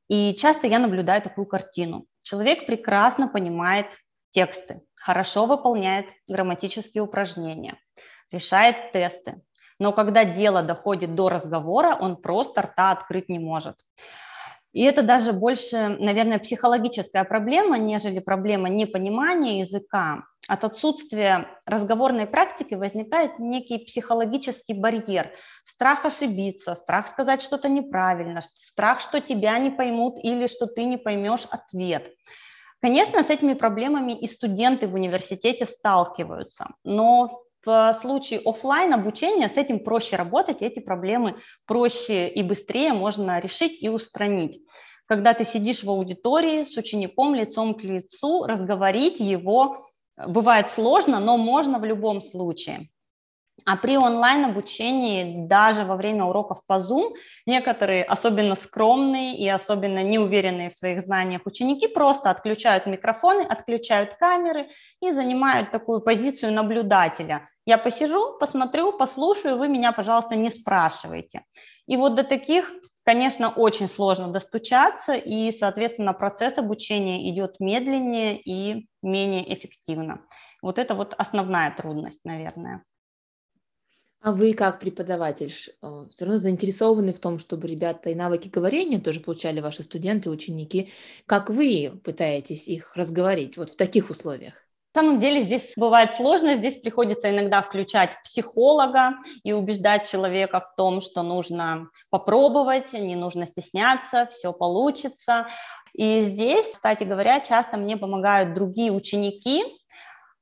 И 0.09 0.33
часто 0.33 0.69
я 0.69 0.79
наблюдаю 0.79 1.21
такую 1.21 1.47
картину. 1.47 2.07
Человек 2.23 2.65
прекрасно 2.65 3.29
понимает 3.29 3.89
тексты, 4.31 4.81
хорошо 4.95 5.45
выполняет 5.45 6.07
грамматические 6.29 7.03
упражнения– 7.03 7.77
решает 8.31 8.93
тесты. 8.93 9.43
Но 9.79 9.93
когда 9.93 10.25
дело 10.25 10.63
доходит 10.63 11.15
до 11.15 11.29
разговора, 11.29 11.97
он 11.99 12.17
просто 12.17 12.63
рта 12.63 12.93
открыть 12.93 13.29
не 13.29 13.39
может. 13.39 13.77
И 14.73 14.85
это 14.85 15.03
даже 15.03 15.33
больше, 15.33 15.97
наверное, 15.99 16.39
психологическая 16.39 17.25
проблема, 17.25 17.77
нежели 17.77 18.21
проблема 18.21 18.69
непонимания 18.69 19.61
языка. 19.61 20.25
От 20.47 20.65
отсутствия 20.65 21.49
разговорной 21.67 22.27
практики 22.27 22.75
возникает 22.75 23.39
некий 23.39 23.79
психологический 23.79 24.75
барьер. 24.75 25.33
Страх 25.65 26.05
ошибиться, 26.05 26.75
страх 26.77 27.09
сказать 27.09 27.43
что-то 27.43 27.69
неправильно, 27.69 28.43
страх, 28.55 29.01
что 29.01 29.21
тебя 29.21 29.59
не 29.59 29.71
поймут 29.71 30.19
или 30.23 30.47
что 30.47 30.67
ты 30.67 30.85
не 30.85 30.99
поймешь 30.99 31.47
ответ. 31.51 32.13
Конечно, 32.81 33.23
с 33.23 33.29
этими 33.29 33.55
проблемами 33.55 34.13
и 34.13 34.27
студенты 34.27 34.89
в 34.89 34.95
университете 34.95 35.67
сталкиваются, 35.67 36.69
но 36.85 37.43
в 37.65 37.95
случае 38.01 38.41
офлайн 38.45 38.95
обучения 38.95 39.49
с 39.49 39.57
этим 39.57 39.81
проще 39.81 40.17
работать, 40.17 40.63
эти 40.63 40.81
проблемы 40.81 41.37
проще 41.67 42.29
и 42.29 42.43
быстрее 42.43 42.93
можно 42.93 43.39
решить 43.41 43.83
и 43.83 43.89
устранить. 43.89 44.61
Когда 45.07 45.35
ты 45.35 45.45
сидишь 45.45 45.83
в 45.83 45.91
аудитории 45.91 46.65
с 46.65 46.77
учеником 46.77 47.35
лицом 47.35 47.75
к 47.75 47.83
лицу, 47.83 48.45
разговорить 48.45 49.21
его 49.21 49.85
бывает 50.17 50.71
сложно, 50.71 51.21
но 51.21 51.37
можно 51.37 51.79
в 51.79 51.85
любом 51.85 52.23
случае. 52.23 52.91
А 53.67 53.77
при 53.77 53.97
онлайн-обучении, 53.97 55.47
даже 55.47 55.85
во 55.85 55.97
время 55.97 56.25
уроков 56.25 56.61
по 56.67 56.75
Zoom, 56.75 57.15
некоторые 57.47 58.05
особенно 58.05 58.57
скромные 58.57 59.37
и 59.37 59.49
особенно 59.49 60.03
неуверенные 60.03 60.71
в 60.71 60.73
своих 60.73 61.01
знаниях 61.03 61.43
ученики 61.47 61.89
просто 61.89 62.31
отключают 62.31 62.87
микрофоны, 62.87 63.43
отключают 63.43 64.15
камеры 64.15 64.69
и 65.03 65.11
занимают 65.11 65.71
такую 65.71 66.01
позицию 66.01 66.53
наблюдателя. 66.53 67.49
Я 67.67 67.79
посижу, 67.79 68.39
посмотрю, 68.39 68.93
послушаю, 68.93 69.59
вы 69.59 69.69
меня, 69.69 69.93
пожалуйста, 69.93 70.37
не 70.37 70.51
спрашивайте. 70.51 71.45
И 71.87 71.97
вот 71.97 72.15
до 72.15 72.25
таких, 72.25 72.73
конечно, 73.05 73.51
очень 73.51 73.89
сложно 73.89 74.29
достучаться, 74.29 75.15
и, 75.15 75.53
соответственно, 75.53 76.13
процесс 76.13 76.59
обучения 76.59 77.31
идет 77.31 77.61
медленнее 77.61 78.41
и 78.41 78.89
менее 79.03 79.53
эффективно. 79.53 80.23
Вот 80.63 80.79
это 80.79 80.95
вот 80.95 81.15
основная 81.19 81.75
трудность, 81.75 82.21
наверное. 82.25 82.85
А 84.23 84.33
вы 84.33 84.53
как 84.53 84.81
преподаватель 84.81 85.51
э, 85.51 86.07
все 86.15 86.25
равно 86.25 86.39
заинтересованы 86.39 87.15
в 87.15 87.21
том, 87.21 87.39
чтобы 87.39 87.67
ребята 87.67 88.11
и 88.11 88.15
навыки 88.15 88.49
говорения 88.49 89.01
тоже 89.01 89.21
получали 89.21 89.61
ваши 89.61 89.83
студенты, 89.83 90.29
ученики. 90.29 90.93
Как 91.25 91.49
вы 91.49 91.99
пытаетесь 92.05 92.69
их 92.69 92.95
разговорить 92.97 93.57
вот 93.57 93.71
в 93.71 93.77
таких 93.77 94.11
условиях? 94.11 94.67
На 94.95 95.03
самом 95.03 95.21
деле 95.21 95.41
здесь 95.41 95.73
бывает 95.77 96.13
сложно, 96.15 96.57
здесь 96.57 96.77
приходится 96.77 97.31
иногда 97.31 97.63
включать 97.63 98.21
психолога 98.25 99.15
и 99.43 99.53
убеждать 99.53 100.11
человека 100.11 100.61
в 100.61 100.75
том, 100.77 101.01
что 101.01 101.23
нужно 101.23 101.89
попробовать, 102.11 102.93
не 102.93 103.15
нужно 103.15 103.47
стесняться, 103.47 104.27
все 104.27 104.53
получится. 104.53 105.47
И 105.95 106.23
здесь, 106.23 106.73
кстати 106.73 107.05
говоря, 107.05 107.41
часто 107.41 107.79
мне 107.79 107.97
помогают 107.97 108.53
другие 108.53 108.91
ученики, 108.91 109.63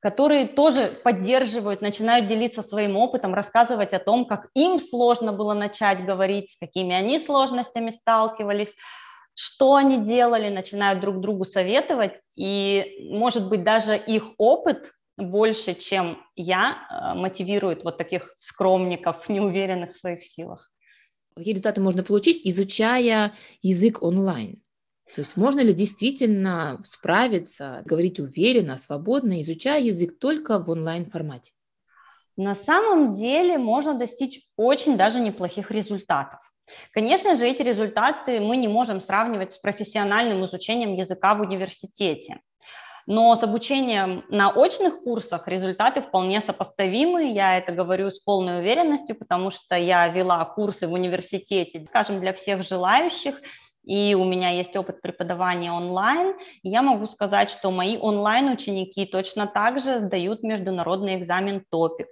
которые 0.01 0.47
тоже 0.47 1.01
поддерживают, 1.03 1.81
начинают 1.81 2.29
делиться 2.29 2.63
своим 2.63 2.97
опытом, 2.97 3.35
рассказывать 3.35 3.93
о 3.93 3.99
том, 3.99 4.27
как 4.27 4.49
им 4.55 4.79
сложно 4.79 5.33
было 5.33 5.55
начать 5.55 6.05
говорить, 6.05 6.53
с 6.53 6.57
какими 6.57 6.95
они 6.95 7.19
сложностями 7.19 7.91
сталкивались, 7.91 8.75
что 9.35 9.75
они 9.75 10.05
делали, 10.05 10.49
начинают 10.49 11.01
друг 11.01 11.21
другу 11.21 11.45
советовать, 11.45 12.21
и, 12.37 13.09
может 13.11 13.49
быть, 13.49 13.65
даже 13.65 13.97
их 13.97 14.33
опыт 14.39 14.93
больше, 15.17 15.75
чем 15.75 16.19
я, 16.37 16.77
э, 16.91 17.19
мотивирует 17.19 17.83
вот 17.85 17.99
таких 17.99 18.33
скромников, 18.37 19.29
неуверенных 19.29 19.93
в 19.93 19.97
своих 19.97 20.23
силах. 20.23 20.71
Какие 21.35 21.55
результаты 21.55 21.81
можно 21.81 22.03
получить, 22.03 22.41
изучая 22.45 23.33
язык 23.63 24.03
онлайн? 24.03 24.63
То 25.15 25.21
есть 25.23 25.37
можно 25.37 25.61
ли 25.61 25.73
действительно 25.73 26.81
справиться, 26.85 27.83
говорить 27.85 28.21
уверенно, 28.21 28.77
свободно, 28.77 29.41
изучая 29.41 29.81
язык 29.81 30.19
только 30.19 30.59
в 30.59 30.69
онлайн-формате? 30.71 31.53
На 32.37 32.55
самом 32.55 33.15
деле 33.15 33.59
можно 33.59 33.95
достичь 33.95 34.43
очень 34.57 34.97
даже 34.97 35.19
неплохих 35.19 35.71
результатов. 35.71 36.41
Конечно 36.93 37.35
же, 37.35 37.47
эти 37.47 37.63
результаты 37.63 38.41
мы 38.41 38.57
не 38.59 38.69
можем 38.69 39.01
сравнивать 39.01 39.55
с 39.55 39.59
профессиональным 39.59 40.45
изучением 40.45 40.95
языка 40.95 41.35
в 41.35 41.41
университете. 41.41 42.41
Но 43.07 43.35
с 43.35 43.43
обучением 43.43 44.25
на 44.29 44.51
очных 44.51 45.01
курсах 45.01 45.49
результаты 45.49 46.03
вполне 46.03 46.43
сопоставимы. 46.43 47.33
Я 47.33 47.57
это 47.57 47.73
говорю 47.73 48.11
с 48.11 48.21
полной 48.21 48.61
уверенностью, 48.61 49.17
потому 49.17 49.51
что 49.51 49.77
я 49.77 50.07
вела 50.09 50.45
курсы 50.45 50.87
в 50.87 50.93
университете, 50.93 51.85
скажем, 51.89 52.21
для 52.21 52.35
всех 52.35 52.63
желающих– 52.63 53.41
и 53.89 54.15
у 54.15 54.25
меня 54.25 54.51
есть 54.51 54.77
опыт 54.77 55.01
преподавания 55.01 55.73
онлайн, 55.73 56.35
я 56.63 56.83
могу 56.83 57.07
сказать, 57.07 57.49
что 57.49 57.71
мои 57.71 57.97
онлайн-ученики 57.97 59.07
точно 59.07 59.47
так 59.47 59.81
же 59.81 59.99
сдают 59.99 60.43
международный 60.43 61.17
экзамен 61.17 61.65
ТОПИК, 61.71 62.07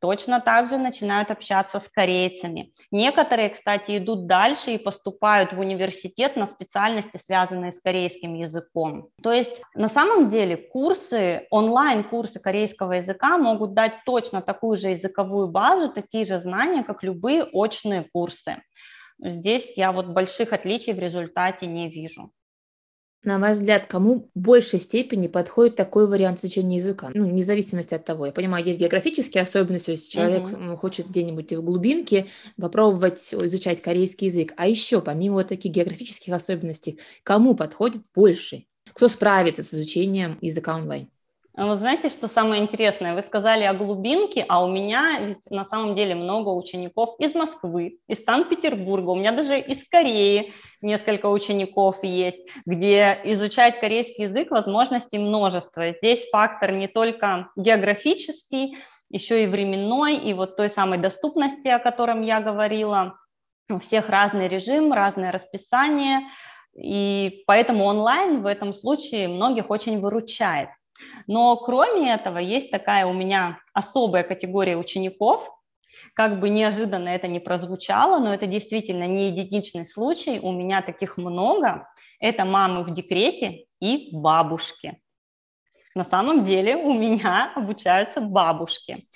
точно 0.00 0.40
так 0.40 0.68
же 0.68 0.76
начинают 0.76 1.30
общаться 1.30 1.78
с 1.78 1.88
корейцами. 1.88 2.72
Некоторые, 2.90 3.48
кстати, 3.50 3.98
идут 3.98 4.26
дальше 4.26 4.72
и 4.72 4.78
поступают 4.78 5.52
в 5.52 5.60
университет 5.60 6.34
на 6.34 6.48
специальности, 6.48 7.16
связанные 7.16 7.70
с 7.70 7.80
корейским 7.80 8.34
языком. 8.34 9.10
То 9.22 9.32
есть 9.32 9.62
на 9.74 9.88
самом 9.88 10.30
деле 10.30 10.56
курсы, 10.56 11.46
онлайн-курсы 11.50 12.40
корейского 12.40 12.94
языка 12.94 13.38
могут 13.38 13.74
дать 13.74 14.04
точно 14.04 14.42
такую 14.42 14.76
же 14.76 14.88
языковую 14.88 15.46
базу, 15.46 15.90
такие 15.90 16.24
же 16.24 16.40
знания, 16.40 16.82
как 16.82 17.04
любые 17.04 17.44
очные 17.44 18.04
курсы. 18.12 18.56
Здесь 19.22 19.72
я 19.76 19.92
вот 19.92 20.06
больших 20.06 20.52
отличий 20.52 20.92
в 20.92 20.98
результате 20.98 21.66
не 21.66 21.90
вижу. 21.90 22.32
На 23.22 23.38
ваш 23.38 23.58
взгляд, 23.58 23.86
кому 23.86 24.30
в 24.34 24.40
большей 24.40 24.80
степени 24.80 25.26
подходит 25.26 25.76
такой 25.76 26.08
вариант 26.08 26.38
изучения 26.38 26.78
языка? 26.78 27.10
Ну, 27.12 27.28
вне 27.28 27.44
зависимости 27.44 27.92
от 27.92 28.06
того. 28.06 28.24
Я 28.24 28.32
понимаю, 28.32 28.64
есть 28.64 28.80
географические 28.80 29.42
особенности, 29.42 29.90
если 29.90 30.10
человек 30.10 30.42
uh-huh. 30.42 30.76
хочет 30.76 31.10
где-нибудь 31.10 31.52
в 31.52 31.62
глубинке 31.62 32.28
попробовать 32.58 33.18
изучать 33.34 33.82
корейский 33.82 34.28
язык. 34.28 34.54
А 34.56 34.66
еще, 34.66 35.02
помимо 35.02 35.34
вот 35.34 35.48
таких 35.48 35.70
географических 35.72 36.32
особенностей, 36.32 36.98
кому 37.22 37.54
подходит 37.54 38.02
больше? 38.14 38.64
Кто 38.90 39.08
справится 39.08 39.62
с 39.62 39.74
изучением 39.74 40.38
языка 40.40 40.76
онлайн? 40.76 41.10
Вы 41.54 41.76
знаете, 41.76 42.08
что 42.08 42.28
самое 42.28 42.62
интересное? 42.62 43.14
Вы 43.14 43.22
сказали 43.22 43.64
о 43.64 43.74
глубинке, 43.74 44.44
а 44.48 44.64
у 44.64 44.68
меня 44.68 45.18
ведь 45.20 45.50
на 45.50 45.64
самом 45.64 45.96
деле 45.96 46.14
много 46.14 46.50
учеников 46.50 47.16
из 47.18 47.34
Москвы, 47.34 47.98
из 48.06 48.24
Санкт-Петербурга, 48.24 49.10
у 49.10 49.16
меня 49.16 49.32
даже 49.32 49.58
из 49.58 49.84
Кореи 49.88 50.52
несколько 50.80 51.26
учеников 51.26 52.04
есть, 52.04 52.48
где 52.66 53.18
изучать 53.24 53.80
корейский 53.80 54.24
язык 54.24 54.52
возможностей 54.52 55.18
множество. 55.18 55.92
Здесь 55.92 56.28
фактор 56.30 56.70
не 56.70 56.86
только 56.86 57.50
географический, 57.56 58.78
еще 59.10 59.42
и 59.42 59.48
временной, 59.48 60.16
и 60.16 60.32
вот 60.34 60.56
той 60.56 60.70
самой 60.70 60.98
доступности, 60.98 61.66
о 61.66 61.80
котором 61.80 62.22
я 62.22 62.40
говорила. 62.40 63.18
У 63.68 63.80
всех 63.80 64.08
разный 64.08 64.46
режим, 64.46 64.92
разное 64.92 65.32
расписание, 65.32 66.20
и 66.74 67.42
поэтому 67.46 67.84
онлайн 67.84 68.42
в 68.42 68.46
этом 68.46 68.72
случае 68.72 69.28
многих 69.28 69.70
очень 69.70 70.00
выручает. 70.00 70.70
Но 71.26 71.56
кроме 71.56 72.12
этого 72.12 72.38
есть 72.38 72.70
такая 72.70 73.06
у 73.06 73.12
меня 73.12 73.58
особая 73.72 74.22
категория 74.22 74.76
учеников, 74.76 75.50
как 76.14 76.40
бы 76.40 76.48
неожиданно 76.48 77.08
это 77.08 77.28
не 77.28 77.40
прозвучало, 77.40 78.18
но 78.18 78.32
это 78.32 78.46
действительно 78.46 79.06
не 79.06 79.28
единичный 79.28 79.84
случай, 79.84 80.38
у 80.40 80.52
меня 80.52 80.82
таких 80.82 81.16
много. 81.16 81.88
Это 82.20 82.44
мамы 82.44 82.84
в 82.84 82.92
декрете 82.92 83.66
и 83.80 84.10
бабушки. 84.12 85.00
На 85.94 86.04
самом 86.04 86.44
деле 86.44 86.76
у 86.76 86.92
меня 86.92 87.52
обучаются 87.54 88.20
бабушки. 88.20 89.08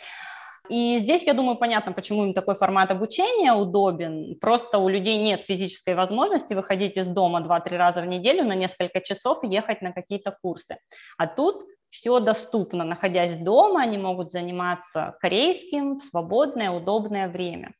И 0.71 0.99
здесь, 1.00 1.25
я 1.25 1.35
думаю, 1.35 1.56
понятно, 1.56 1.92
почему 1.92 2.25
им 2.25 2.33
такой 2.33 2.54
формат 2.54 2.90
обучения 2.90 3.52
удобен. 3.52 4.38
Просто 4.40 4.78
у 4.78 4.88
людей 4.88 5.18
нет 5.18 5.42
физической 5.42 5.94
возможности 5.94 6.54
выходить 6.54 6.97
из 6.97 7.06
дома 7.06 7.40
2-3 7.40 7.76
раза 7.76 8.00
в 8.00 8.06
неделю 8.06 8.44
на 8.44 8.54
несколько 8.54 9.02
часов 9.02 9.44
и 9.44 9.49
ехать 9.49 9.83
на 9.83 9.92
какие-то 9.92 10.37
курсы. 10.42 10.78
А 11.18 11.26
тут 11.26 11.66
все 11.90 12.18
доступно, 12.18 12.83
находясь 12.85 13.37
дома, 13.37 13.83
они 13.83 13.99
могут 13.99 14.33
заниматься 14.33 15.16
корейским 15.21 15.99
в 15.99 16.02
свободное, 16.02 16.71
удобное 16.71 17.28
время. 17.28 17.75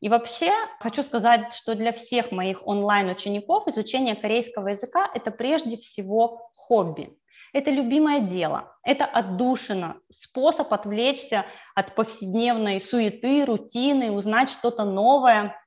И 0.00 0.08
вообще 0.08 0.52
хочу 0.80 1.02
сказать, 1.02 1.54
что 1.54 1.74
для 1.74 1.92
всех 1.92 2.32
моих 2.32 2.66
онлайн-учеников 2.66 3.66
изучение 3.68 4.14
корейского 4.14 4.68
языка– 4.68 5.08
это 5.14 5.30
прежде 5.30 5.78
всего 5.78 6.50
хобби. 6.54 7.16
Это 7.56 7.70
любимое 7.70 8.20
дело, 8.20 8.76
это 8.82 9.06
отдушина, 9.06 9.96
способ 10.10 10.70
отвлечься 10.74 11.46
от 11.74 11.94
повседневной 11.94 12.82
суеты, 12.82 13.46
рутины, 13.46 14.10
узнать 14.10 14.50
что-то 14.50 14.84
новое, 14.84 15.58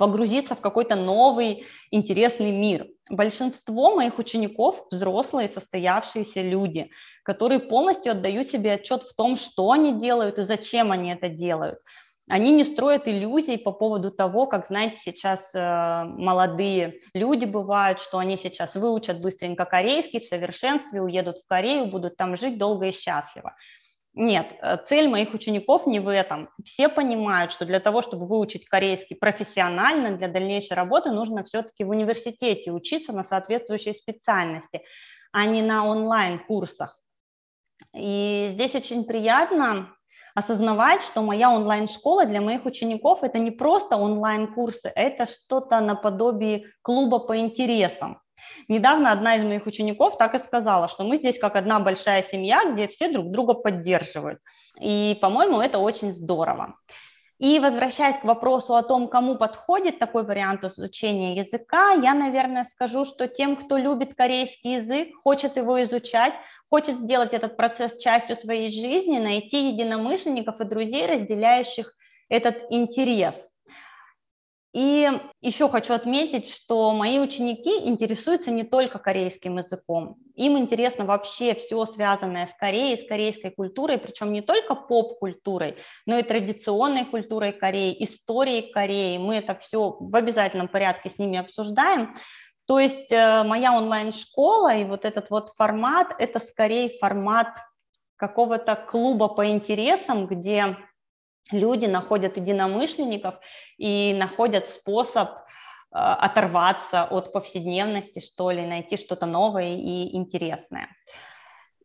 погрузиться 0.00 0.56
в 0.56 0.60
какой-то 0.60 0.96
новый 0.96 1.64
интересный 1.92 2.50
мир. 2.50 2.88
Большинство 3.08 3.94
моих 3.94 4.18
учеников– 4.18 4.84
взрослые, 4.90 5.48
состоявшиеся 5.48 6.42
люди, 6.42 6.90
которые 7.22 7.60
полностью 7.60 8.10
отдают 8.10 8.48
себе 8.48 8.72
отчет 8.72 9.04
в 9.04 9.14
том, 9.14 9.36
что 9.36 9.70
они 9.70 10.00
делают 10.00 10.40
и 10.40 10.42
зачем 10.42 10.90
они 10.90 11.12
это 11.12 11.28
делают– 11.28 11.78
они 12.32 12.50
не 12.50 12.64
строят 12.64 13.08
иллюзий 13.08 13.58
по 13.58 13.72
поводу 13.72 14.10
того, 14.10 14.46
как, 14.46 14.66
знаете, 14.66 14.96
сейчас 14.96 15.54
э, 15.54 16.04
молодые 16.04 17.00
люди 17.12 17.44
бывают, 17.44 18.00
что 18.00 18.16
они 18.16 18.38
сейчас 18.38 18.74
выучат 18.74 19.20
быстренько 19.20 19.66
корейский 19.66 20.18
в 20.18 20.24
совершенстве, 20.24 21.02
уедут 21.02 21.40
в 21.40 21.46
Корею, 21.46 21.84
будут 21.84 22.16
там 22.16 22.38
жить 22.38 22.56
долго 22.56 22.86
и 22.86 22.90
счастливо. 22.90 23.54
Нет, 24.14 24.56
э, 24.62 24.78
цель 24.78 25.08
моих 25.08 25.34
учеников 25.34 25.86
не 25.86 26.00
в 26.00 26.08
этом. 26.08 26.48
Все 26.64 26.88
понимают, 26.88 27.52
что 27.52 27.66
для 27.66 27.80
того, 27.80 28.00
чтобы 28.00 28.26
выучить 28.26 28.64
корейский 28.64 29.14
профессионально, 29.14 30.16
для 30.16 30.28
дальнейшей 30.28 30.72
работы, 30.72 31.10
нужно 31.10 31.44
все-таки 31.44 31.84
в 31.84 31.90
университете 31.90 32.72
учиться 32.72 33.12
на 33.12 33.24
соответствующей 33.24 33.92
специальности, 33.92 34.80
а 35.32 35.44
не 35.44 35.60
на 35.60 35.86
онлайн-курсах. 35.86 36.98
И 37.94 38.48
здесь 38.52 38.74
очень 38.74 39.04
приятно 39.04 39.94
осознавать, 40.34 41.02
что 41.02 41.22
моя 41.22 41.50
онлайн-школа 41.50 42.26
для 42.26 42.40
моих 42.40 42.64
учеников 42.64 43.22
это 43.22 43.38
не 43.38 43.50
просто 43.50 43.96
онлайн-курсы, 43.96 44.90
это 44.94 45.26
что-то 45.26 45.80
наподобие 45.80 46.64
клуба 46.82 47.18
по 47.18 47.38
интересам. 47.38 48.20
Недавно 48.68 49.12
одна 49.12 49.36
из 49.36 49.44
моих 49.44 49.66
учеников 49.66 50.18
так 50.18 50.34
и 50.34 50.38
сказала, 50.38 50.88
что 50.88 51.04
мы 51.04 51.16
здесь 51.16 51.38
как 51.38 51.56
одна 51.56 51.78
большая 51.80 52.22
семья, 52.22 52.64
где 52.72 52.88
все 52.88 53.10
друг 53.12 53.30
друга 53.30 53.54
поддерживают. 53.54 54.40
И, 54.80 55.16
по-моему, 55.20 55.60
это 55.60 55.78
очень 55.78 56.12
здорово. 56.12 56.74
И 57.42 57.58
возвращаясь 57.58 58.18
к 58.18 58.24
вопросу 58.24 58.76
о 58.76 58.84
том, 58.84 59.08
кому 59.08 59.34
подходит 59.34 59.98
такой 59.98 60.22
вариант 60.22 60.62
изучения 60.62 61.34
языка, 61.34 61.90
я, 61.90 62.14
наверное, 62.14 62.62
скажу, 62.70 63.04
что 63.04 63.26
тем, 63.26 63.56
кто 63.56 63.76
любит 63.76 64.14
корейский 64.14 64.76
язык, 64.76 65.08
хочет 65.16 65.56
его 65.56 65.82
изучать, 65.82 66.34
хочет 66.70 66.98
сделать 66.98 67.34
этот 67.34 67.56
процесс 67.56 67.96
частью 67.96 68.36
своей 68.36 68.70
жизни, 68.70 69.18
найти 69.18 69.70
единомышленников 69.70 70.60
и 70.60 70.64
друзей, 70.64 71.06
разделяющих 71.06 71.96
этот 72.28 72.62
интерес. 72.70 73.50
И 74.72 75.10
еще 75.42 75.68
хочу 75.68 75.92
отметить, 75.92 76.48
что 76.48 76.92
мои 76.92 77.18
ученики 77.18 77.86
интересуются 77.86 78.50
не 78.50 78.64
только 78.64 78.98
корейским 78.98 79.58
языком. 79.58 80.16
Им 80.34 80.56
интересно 80.56 81.04
вообще 81.04 81.54
все 81.54 81.84
связанное 81.84 82.46
с 82.46 82.54
Кореей, 82.54 82.96
с 82.96 83.06
корейской 83.06 83.50
культурой, 83.50 83.98
причем 83.98 84.32
не 84.32 84.40
только 84.40 84.74
поп-культурой, 84.74 85.76
но 86.06 86.18
и 86.18 86.22
традиционной 86.22 87.04
культурой 87.04 87.52
Кореи, 87.52 87.94
историей 88.02 88.72
Кореи. 88.72 89.18
Мы 89.18 89.36
это 89.36 89.54
все 89.56 89.94
в 90.00 90.16
обязательном 90.16 90.68
порядке 90.68 91.10
с 91.10 91.18
ними 91.18 91.38
обсуждаем. 91.38 92.16
То 92.66 92.80
есть 92.80 93.12
э, 93.12 93.42
моя 93.42 93.76
онлайн-школа 93.76 94.76
и 94.76 94.84
вот 94.84 95.04
этот 95.04 95.28
вот 95.28 95.50
формат, 95.54 96.14
это 96.18 96.38
скорее 96.38 96.96
формат 96.98 97.48
какого-то 98.16 98.76
клуба 98.76 99.28
по 99.28 99.50
интересам, 99.50 100.26
где 100.26 100.78
люди 101.50 101.86
находят 101.86 102.36
единомышленников 102.36 103.34
и 103.78 104.14
находят 104.18 104.68
способ 104.68 105.30
э, 105.30 105.38
оторваться 105.90 107.04
от 107.04 107.32
повседневности, 107.32 108.20
что 108.20 108.50
ли, 108.50 108.62
найти 108.62 108.96
что-то 108.96 109.26
новое 109.26 109.74
и 109.74 110.16
интересное. 110.16 110.88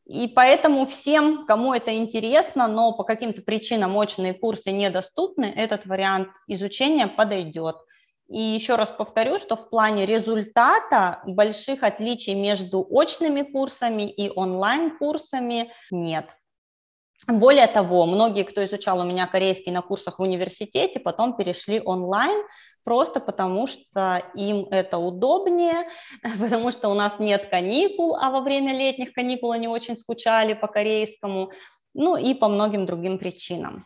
И 0.06 0.30
поэтому 0.30 0.86
всем, 0.86 1.46
кому 1.46 1.74
это 1.74 1.94
интересно, 1.96 2.68
но 2.68 2.94
по 2.94 3.04
каким-то 3.04 3.42
причинам 3.42 3.98
очные 3.98 4.34
курсы 4.34 4.72
недоступны, 4.72 5.46
этот 5.46 5.86
вариант 5.86 6.30
изучения 6.48 7.08
подойдет. 7.08 7.76
И 8.30 8.40
еще 8.40 8.76
раз 8.76 8.90
повторю, 8.90 9.38
что 9.38 9.56
в 9.56 9.70
плане 9.70 10.06
результата 10.06 11.22
больших 11.26 11.84
отличий 11.84 12.36
между 12.36 12.86
очными 12.90 13.42
курсами 13.42 14.04
и 14.04 14.32
онлайн-курсами 14.34 15.72
нет. 15.92 16.30
Более 17.26 17.68
того, 17.68 18.06
многие, 18.06 18.44
кто 18.44 18.64
изучал 18.66 19.00
у 19.00 19.04
меня 19.04 19.26
корейский 19.26 19.72
на 19.72 19.82
курсах 19.82 20.20
в 20.20 20.22
университете, 20.22 21.00
потом 21.00 21.36
перешли 21.36 21.82
онлайн, 21.84 22.46
просто 22.84 23.20
потому 23.20 23.66
что 23.68 24.24
им 24.36 24.68
это 24.70 24.98
удобнее, 24.98 25.88
потому 26.40 26.72
что 26.72 26.90
у 26.90 26.94
нас 26.94 27.20
нет 27.20 27.48
каникул, 27.50 28.16
а 28.16 28.30
во 28.30 28.42
время 28.42 28.74
летних 28.74 29.14
каникул 29.14 29.52
они 29.52 29.68
очень 29.68 29.98
скучали 29.98 30.54
по 30.54 30.68
корейскому, 30.68 31.52
ну 31.94 32.16
и 32.16 32.34
по 32.34 32.48
многим 32.48 32.86
другим 32.86 33.18
причинам. 33.18 33.86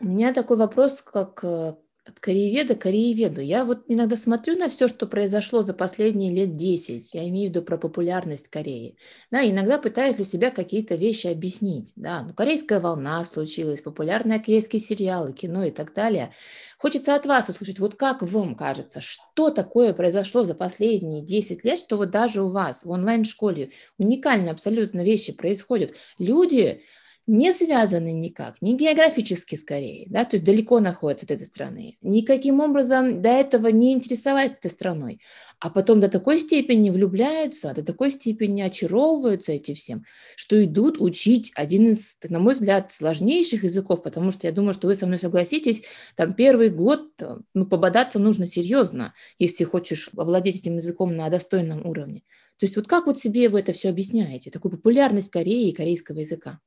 У 0.00 0.04
меня 0.04 0.34
такой 0.34 0.58
вопрос, 0.58 1.00
как 1.00 1.42
э, 1.42 1.72
от 2.06 2.20
корееведа 2.20 2.74
к 2.74 2.82
корееведу. 2.82 3.40
Я 3.40 3.64
вот 3.64 3.84
иногда 3.88 4.16
смотрю 4.16 4.58
на 4.58 4.68
все, 4.68 4.88
что 4.88 5.06
произошло 5.06 5.62
за 5.62 5.72
последние 5.72 6.30
лет 6.30 6.54
10. 6.54 7.14
Я 7.14 7.26
имею 7.28 7.48
в 7.48 7.50
виду 7.50 7.62
про 7.62 7.78
популярность 7.78 8.48
Кореи. 8.48 8.98
Да, 9.30 9.48
иногда 9.48 9.78
пытаюсь 9.78 10.16
для 10.16 10.24
себя 10.26 10.50
какие-то 10.50 10.96
вещи 10.96 11.28
объяснить. 11.28 11.92
Да, 11.96 12.22
ну, 12.22 12.34
корейская 12.34 12.78
волна 12.78 13.24
случилась, 13.24 13.80
популярные 13.80 14.38
корейские 14.38 14.80
сериалы, 14.80 15.32
кино 15.32 15.64
и 15.64 15.70
так 15.70 15.94
далее. 15.94 16.32
Хочется 16.78 17.14
от 17.14 17.24
вас 17.24 17.48
услышать, 17.48 17.78
вот 17.78 17.94
как 17.94 18.20
вам 18.20 18.54
кажется, 18.54 19.00
что 19.00 19.48
такое 19.48 19.94
произошло 19.94 20.42
за 20.42 20.54
последние 20.54 21.22
10 21.22 21.64
лет, 21.64 21.78
что 21.78 21.96
вот 21.96 22.10
даже 22.10 22.42
у 22.42 22.48
вас 22.48 22.84
в 22.84 22.90
онлайн-школе 22.90 23.70
уникальные 23.96 24.52
абсолютно 24.52 25.02
вещи 25.02 25.32
происходят. 25.32 25.94
Люди 26.18 26.82
не 27.26 27.52
связаны 27.52 28.12
никак, 28.12 28.60
не 28.60 28.76
географически 28.76 29.56
скорее, 29.56 30.06
да, 30.10 30.24
то 30.24 30.36
есть 30.36 30.44
далеко 30.44 30.80
находятся 30.80 31.24
от 31.24 31.30
этой 31.30 31.46
страны, 31.46 31.96
никаким 32.02 32.60
образом 32.60 33.22
до 33.22 33.30
этого 33.30 33.68
не 33.68 33.92
интересовались 33.94 34.52
этой 34.52 34.70
страной, 34.70 35.20
а 35.58 35.70
потом 35.70 36.00
до 36.00 36.08
такой 36.08 36.38
степени 36.38 36.90
влюбляются, 36.90 37.72
до 37.74 37.82
такой 37.82 38.10
степени 38.10 38.60
очаровываются 38.60 39.52
этим 39.52 39.74
всем, 39.74 40.04
что 40.36 40.62
идут 40.62 41.00
учить 41.00 41.50
один 41.54 41.88
из, 41.88 42.18
на 42.28 42.38
мой 42.38 42.54
взгляд, 42.54 42.92
сложнейших 42.92 43.64
языков, 43.64 44.02
потому 44.02 44.30
что 44.30 44.46
я 44.46 44.52
думаю, 44.52 44.74
что 44.74 44.86
вы 44.86 44.94
со 44.94 45.06
мной 45.06 45.18
согласитесь, 45.18 45.82
там 46.16 46.34
первый 46.34 46.68
год, 46.68 47.10
ну, 47.54 47.66
пободаться 47.66 48.18
нужно 48.18 48.46
серьезно, 48.46 49.14
если 49.38 49.64
хочешь 49.64 50.10
овладеть 50.16 50.56
этим 50.56 50.76
языком 50.76 51.16
на 51.16 51.30
достойном 51.30 51.86
уровне. 51.86 52.22
То 52.58 52.66
есть 52.66 52.76
вот 52.76 52.86
как 52.86 53.06
вот 53.06 53.18
себе 53.18 53.48
вы 53.48 53.60
это 53.60 53.72
все 53.72 53.88
объясняете, 53.88 54.50
такую 54.50 54.72
популярность 54.72 55.30
Кореи 55.30 55.70
и 55.70 55.74
корейского 55.74 56.20
языка? 56.20 56.60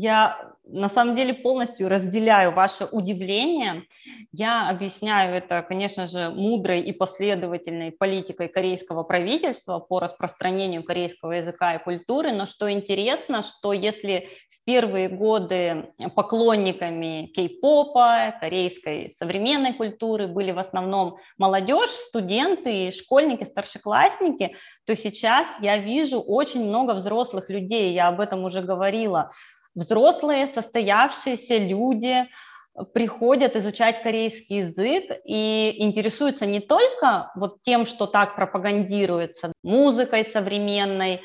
Я 0.00 0.54
на 0.64 0.88
самом 0.88 1.16
деле 1.16 1.34
полностью 1.34 1.88
разделяю 1.88 2.52
ваше 2.52 2.84
удивление. 2.84 3.82
Я 4.30 4.68
объясняю 4.68 5.34
это, 5.34 5.60
конечно 5.62 6.06
же, 6.06 6.30
мудрой 6.30 6.82
и 6.82 6.92
последовательной 6.92 7.90
политикой 7.90 8.46
корейского 8.46 9.02
правительства 9.02 9.80
по 9.80 9.98
распространению 9.98 10.84
корейского 10.84 11.32
языка 11.32 11.74
и 11.74 11.82
культуры. 11.82 12.30
Но 12.30 12.46
что 12.46 12.70
интересно, 12.70 13.42
что 13.42 13.72
если 13.72 14.28
в 14.48 14.64
первые 14.64 15.08
годы 15.08 15.92
поклонниками 16.14 17.32
кей-попа, 17.34 18.36
корейской 18.38 19.10
современной 19.10 19.72
культуры 19.72 20.28
были 20.28 20.52
в 20.52 20.60
основном 20.60 21.16
молодежь, 21.38 21.90
студенты, 21.90 22.92
школьники, 22.92 23.42
старшеклассники, 23.42 24.54
то 24.86 24.94
сейчас 24.94 25.48
я 25.60 25.76
вижу 25.76 26.20
очень 26.20 26.68
много 26.68 26.92
взрослых 26.92 27.50
людей, 27.50 27.94
я 27.94 28.06
об 28.06 28.20
этом 28.20 28.44
уже 28.44 28.62
говорила, 28.62 29.32
взрослые, 29.78 30.46
состоявшиеся 30.48 31.58
люди 31.58 32.28
приходят 32.94 33.56
изучать 33.56 34.02
корейский 34.02 34.58
язык 34.58 35.04
и 35.24 35.74
интересуются 35.78 36.46
не 36.46 36.60
только 36.60 37.30
вот 37.34 37.62
тем, 37.62 37.86
что 37.86 38.06
так 38.06 38.36
пропагандируется, 38.36 39.52
музыкой 39.62 40.24
современной, 40.24 41.20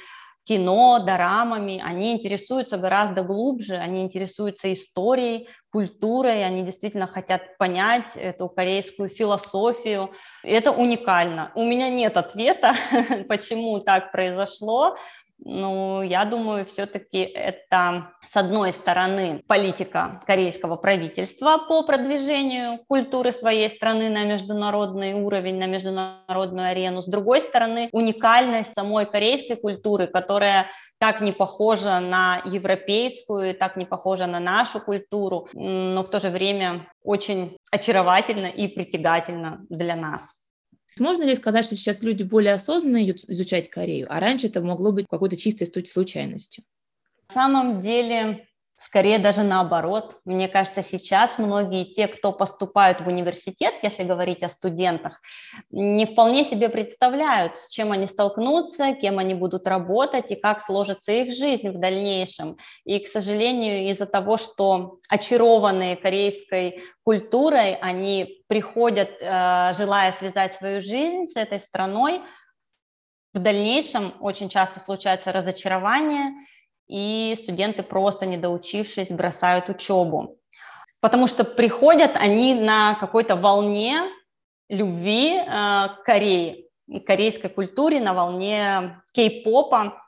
кино, 0.46 1.00
дорамами, 1.00 1.82
они 1.84 2.12
интересуются 2.12 2.78
гораздо 2.78 3.24
глубже, 3.24 3.76
они 3.76 4.02
интересуются 4.02 4.74
историей, 4.74 5.48
культурой, 5.72 6.46
они 6.46 6.64
действительно 6.64 7.08
хотят 7.08 7.58
понять 7.58 8.16
эту 8.16 8.50
корейскую 8.50 9.08
философию. 9.08 10.12
Это 10.44 10.72
уникально. 10.72 11.52
У 11.56 11.64
меня 11.64 11.90
нет 11.90 12.18
ответа, 12.18 12.74
почему 13.30 13.80
так 13.80 14.12
произошло, 14.12 14.98
ну, 15.46 16.02
я 16.02 16.24
думаю, 16.26 16.66
все-таки 16.66 17.20
это, 17.20 18.12
с 18.26 18.36
одной 18.38 18.72
стороны, 18.72 19.42
политика 19.48 20.22
корейского 20.26 20.78
правительства 20.78 21.58
по 21.58 21.84
продвижению 21.84 22.80
культуры 22.88 23.32
своей 23.32 23.70
страны 23.70 24.10
на 24.10 24.24
международный 24.24 25.14
уровень, 25.14 25.60
на 25.60 25.66
международную 25.66 26.70
арену. 26.70 27.02
С 27.02 27.08
другой 27.08 27.42
стороны, 27.42 27.90
уникальность 27.92 28.74
самой 28.74 29.06
корейской 29.06 29.56
культуры, 29.56 30.08
которая 30.08 30.68
так 30.98 31.20
не 31.20 31.34
похожа 31.34 32.00
на 32.00 32.42
европейскую, 32.46 33.54
так 33.56 33.76
не 33.76 33.86
похожа 33.86 34.28
на 34.28 34.40
нашу 34.40 34.80
культуру, 34.80 35.50
но 35.54 36.04
в 36.04 36.10
то 36.10 36.22
же 36.22 36.30
время 36.30 36.88
очень 37.04 37.58
очаровательна 37.72 38.48
и 38.48 38.70
притягательна 38.70 39.66
для 39.70 39.96
нас. 39.96 40.43
Можно 41.00 41.24
ли 41.24 41.36
сказать, 41.36 41.66
что 41.66 41.76
сейчас 41.76 42.04
люди 42.04 42.24
более 42.24 42.54
осознанно 42.54 43.10
изучать 43.10 43.70
Корею, 43.70 44.08
а 44.10 44.20
раньше 44.20 44.48
это 44.48 44.62
могло 44.62 44.92
быть 44.92 45.08
какой-то 45.10 45.38
чистой 45.38 45.68
случайностью? 45.86 46.64
На 47.30 47.34
самом 47.34 47.80
деле 47.80 48.48
Скорее 48.86 49.18
даже 49.18 49.44
наоборот. 49.44 50.18
Мне 50.26 50.50
кажется, 50.50 50.84
сейчас 50.84 51.38
многие 51.38 51.86
те, 51.86 52.08
кто 52.08 52.34
поступают 52.34 53.00
в 53.00 53.08
университет, 53.08 53.76
если 53.82 54.04
говорить 54.04 54.44
о 54.44 54.50
студентах, 54.50 55.22
не 55.72 56.06
вполне 56.06 56.44
себе 56.44 56.68
представляют, 56.68 57.56
с 57.56 57.70
чем 57.70 57.94
они 57.94 58.06
столкнутся, 58.06 58.94
кем 58.94 59.20
они 59.20 59.36
будут 59.36 59.68
работать 59.68 60.32
и 60.32 60.36
как 60.36 60.62
сложится 60.62 61.14
их 61.14 61.34
жизнь 61.34 61.70
в 61.70 61.80
дальнейшем. 61.80 62.58
И, 62.84 63.00
к 63.00 63.08
сожалению, 63.08 63.90
из-за 63.90 64.06
того, 64.06 64.38
что 64.38 64.98
очарованные 65.08 65.96
корейской 65.96 66.82
культурой, 67.06 67.76
они 67.76 68.44
приходят, 68.48 69.12
э, 69.22 69.72
желая 69.78 70.12
связать 70.12 70.56
свою 70.56 70.82
жизнь 70.82 71.28
с 71.28 71.38
этой 71.38 71.60
страной, 71.60 72.22
в 73.34 73.40
дальнейшем 73.40 74.14
очень 74.20 74.50
часто 74.50 74.80
случаются 74.80 75.32
разочарования, 75.32 76.34
и 76.94 77.36
студенты 77.36 77.82
просто 77.82 78.28
не 78.28 78.38
доучившись 78.38 79.10
бросают 79.10 79.68
учебу. 79.68 80.38
Потому 81.00 81.26
что 81.26 81.44
приходят 81.44 82.12
они 82.14 82.54
на 82.54 82.94
какой-то 82.94 83.36
волне 83.36 84.04
любви 84.70 85.38
э, 85.38 85.44
к 85.48 86.04
Корее, 86.06 86.68
корейской 87.08 87.50
культуре, 87.50 88.00
на 88.00 88.14
волне 88.14 89.02
кей-попа 89.12 90.04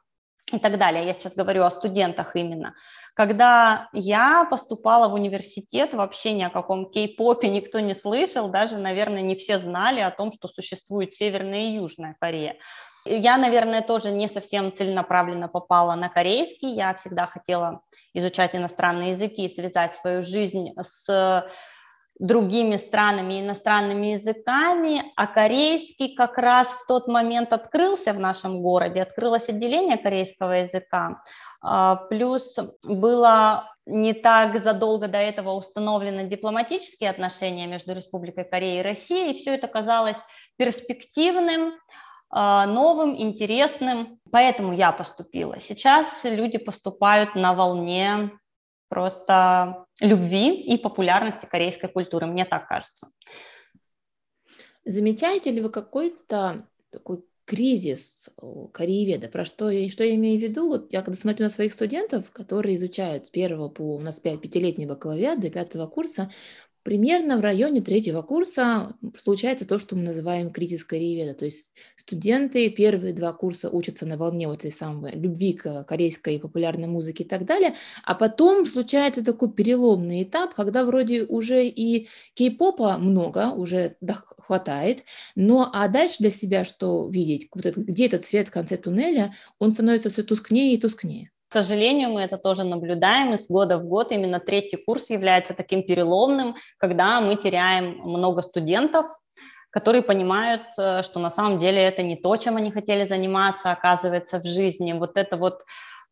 и 0.51 0.59
так 0.59 0.77
далее. 0.77 1.07
Я 1.07 1.13
сейчас 1.13 1.33
говорю 1.33 1.63
о 1.63 1.71
студентах 1.71 2.35
именно. 2.35 2.75
Когда 3.15 3.89
я 3.91 4.45
поступала 4.45 5.07
в 5.07 5.15
университет, 5.15 5.95
вообще 5.95 6.33
ни 6.33 6.43
о 6.43 6.51
каком 6.51 6.91
кей-попе 6.91 7.49
никто 7.49 7.79
не 7.79 7.95
слышал, 7.95 8.49
даже, 8.49 8.77
наверное, 8.77 9.23
не 9.23 9.35
все 9.35 9.57
знали 9.57 10.01
о 10.01 10.11
том, 10.11 10.31
что 10.31 10.47
существует 10.47 11.13
Северная 11.13 11.69
и 11.69 11.75
Южная 11.77 12.15
Корея. 12.19 12.57
Я, 13.05 13.37
наверное, 13.37 13.81
тоже 13.81 14.11
не 14.11 14.27
совсем 14.27 14.73
целенаправленно 14.73 15.47
попала 15.47 15.93
на 15.95 16.09
корейский. 16.09 16.73
Я 16.73 16.93
всегда 16.95 17.27
хотела 17.27 17.81
изучать 18.13 18.55
иностранные 18.55 19.11
языки 19.11 19.45
и 19.45 19.53
связать 19.53 19.95
свою 19.95 20.23
жизнь 20.23 20.73
с 20.79 21.45
другими 22.19 22.77
странами, 22.77 23.41
иностранными 23.41 24.07
языками, 24.13 25.03
а 25.15 25.27
корейский 25.27 26.15
как 26.15 26.37
раз 26.37 26.69
в 26.69 26.87
тот 26.87 27.07
момент 27.07 27.51
открылся 27.51 28.13
в 28.13 28.19
нашем 28.19 28.61
городе, 28.61 29.01
открылось 29.01 29.49
отделение 29.49 29.97
корейского 29.97 30.53
языка, 30.53 31.21
а, 31.61 31.97
плюс 32.09 32.55
было 32.83 33.69
не 33.85 34.13
так 34.13 34.57
задолго 34.61 35.07
до 35.07 35.17
этого 35.17 35.51
установлены 35.51 36.23
дипломатические 36.23 37.09
отношения 37.09 37.67
между 37.67 37.93
Республикой 37.93 38.45
Корея 38.45 38.79
и 38.79 38.83
Россией, 38.83 39.31
и 39.31 39.35
все 39.35 39.53
это 39.53 39.67
казалось 39.67 40.17
перспективным, 40.57 41.73
новым, 42.31 43.15
интересным. 43.17 44.19
Поэтому 44.31 44.73
я 44.73 44.91
поступила. 44.91 45.59
Сейчас 45.59 46.23
люди 46.23 46.57
поступают 46.57 47.35
на 47.35 47.53
волне 47.53 48.31
просто 48.89 49.85
любви 49.99 50.53
и 50.61 50.77
популярности 50.77 51.45
корейской 51.45 51.87
культуры, 51.87 52.27
мне 52.27 52.45
так 52.45 52.67
кажется. 52.67 53.07
Замечаете 54.85 55.51
ли 55.51 55.61
вы 55.61 55.69
какой-то 55.69 56.67
такой 56.91 57.23
кризис 57.45 58.29
корееведа? 58.73 59.27
Про 59.29 59.45
что 59.45 59.69
я, 59.69 59.89
что 59.89 60.03
я 60.03 60.15
имею 60.15 60.39
в 60.39 60.43
виду? 60.43 60.67
Вот 60.67 60.93
я 60.93 61.01
когда 61.01 61.17
смотрю 61.17 61.45
на 61.45 61.49
своих 61.49 61.73
студентов, 61.73 62.31
которые 62.31 62.75
изучают 62.75 63.27
с 63.27 63.29
первого 63.29 63.69
по 63.69 63.95
у 63.95 63.99
нас 63.99 64.19
5, 64.19 64.41
пятилетний 64.41 64.85
бакалавриат 64.85 65.39
до 65.39 65.49
пятого 65.49 65.87
курса, 65.87 66.29
Примерно 66.85 67.37
в 67.37 67.41
районе 67.41 67.81
третьего 67.81 68.21
курса 68.21 68.95
случается 69.17 69.67
то, 69.67 69.79
что 69.79 69.95
мы 69.95 70.03
называем 70.03 70.51
кризис 70.51 70.83
корееведа. 70.83 71.33
То 71.33 71.45
есть 71.45 71.71
студенты 71.95 72.69
первые 72.69 73.11
два 73.11 73.33
курса 73.33 73.71
учатся 73.71 74.05
на 74.05 74.17
волне 74.17 74.47
вот 74.47 74.59
этой 74.59 74.71
самой 74.71 75.13
любви 75.13 75.53
к 75.53 75.83
корейской 75.85 76.39
популярной 76.39 76.87
музыке 76.87 77.23
и 77.23 77.27
так 77.27 77.45
далее, 77.45 77.73
а 78.03 78.13
потом 78.13 78.67
случается 78.67 79.25
такой 79.25 79.51
переломный 79.51 80.21
этап, 80.21 80.53
когда 80.53 80.85
вроде 80.85 81.23
уже 81.23 81.65
и 81.65 82.07
кей-попа 82.35 82.99
много, 82.99 83.49
уже 83.49 83.97
хватает, 84.37 85.05
но 85.35 85.71
а 85.73 85.87
дальше 85.87 86.17
для 86.19 86.29
себя 86.29 86.63
что 86.63 87.09
видеть, 87.09 87.49
вот 87.55 87.65
это, 87.65 87.81
где 87.81 88.05
этот 88.05 88.23
свет 88.23 88.49
в 88.49 88.51
конце 88.51 88.77
туннеля, 88.77 89.33
он 89.57 89.71
становится 89.71 90.11
все 90.11 90.21
тускнее 90.21 90.75
и 90.75 90.79
тускнее. 90.79 91.31
Сожалению, 91.55 92.09
мы 92.09 92.21
это 92.21 92.37
тоже 92.37 92.65
наблюдаем, 92.65 93.33
и 93.33 93.37
с 93.37 93.47
года 93.47 93.77
в 93.77 93.85
год 93.85 94.11
именно 94.11 94.41
третий 94.41 94.75
курс 94.75 95.09
является 95.09 95.53
таким 95.53 95.83
переломным, 95.83 96.57
когда 96.77 97.21
мы 97.21 97.37
теряем 97.37 97.97
много 97.99 98.41
студентов, 98.41 99.05
которые 99.69 100.01
понимают, 100.01 100.63
э, 100.77 101.01
что 101.01 101.21
на 101.21 101.29
самом 101.29 101.57
деле 101.57 101.81
это 101.81 102.03
не 102.03 102.17
то, 102.17 102.35
чем 102.35 102.57
они 102.57 102.71
хотели 102.71 103.07
заниматься, 103.07 103.71
оказывается, 103.71 104.39
в 104.39 104.45
жизни. 104.45 104.91
Вот 104.91 105.17
эта 105.17 105.37
вот 105.37 105.61